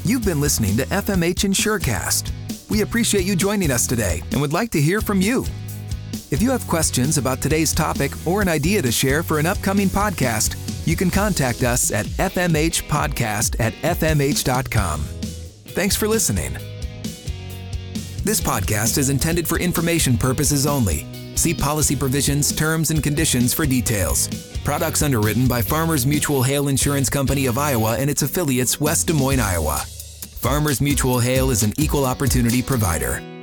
You've 0.03 0.25
been 0.25 0.41
listening 0.41 0.79
to 0.79 0.85
FMH 0.87 1.45
Insurecast. 1.45 2.33
We 2.71 2.81
appreciate 2.81 3.25
you 3.25 3.37
joining 3.37 3.71
us 3.71 3.87
today 3.87 4.23
and 4.33 4.41
would 4.41 4.55
like 4.55 4.71
to 4.71 4.81
hear 4.81 5.03
from 5.03 5.21
you. 5.21 5.45
If 6.31 6.41
you 6.41 6.51
have 6.51 6.67
questions 6.67 7.19
about 7.19 7.43
today's 7.43 7.75
topic 7.75 8.13
or 8.27 8.41
an 8.41 8.49
idea 8.49 8.81
to 8.81 8.91
share 8.91 9.23
for 9.23 9.39
an 9.39 9.47
upcoming 9.47 9.89
podcast, 9.89 10.57
you 10.87 10.97
can 10.97 11.11
contact 11.11 11.63
us 11.63 11.93
at 11.93 12.07
fmhpodcast 12.07 13.61
at 13.61 13.73
fmh.com. 13.75 15.01
Thanks 15.01 15.97
for 15.97 16.09
listening. 16.09 16.53
This 18.23 18.41
podcast 18.41 18.99
is 18.99 19.09
intended 19.11 19.49
for 19.49 19.59
information 19.59 20.19
purposes 20.19 20.67
only 20.67 21.07
See 21.41 21.55
policy 21.55 21.97
provisions, 21.97 22.55
terms, 22.55 22.91
and 22.91 23.03
conditions 23.03 23.55
for 23.55 23.65
details. 23.65 24.29
Products 24.63 25.01
underwritten 25.01 25.49
by 25.49 25.63
Farmers 25.63 26.07
Mutual 26.07 26.43
Hail 26.43 26.69
Insurance 26.69 27.09
Company 27.09 27.47
of 27.47 27.57
Iowa 27.57 27.97
and 27.97 28.11
its 28.11 28.21
affiliates, 28.21 28.79
West 28.79 29.07
Des 29.07 29.15
Moines, 29.15 29.41
Iowa. 29.41 29.79
Farmers 29.79 30.83
Mutual 30.83 31.19
Hail 31.19 31.51
is 31.51 31.63
an 31.63 31.73
equal 31.79 32.05
opportunity 32.05 32.61
provider. 32.61 33.40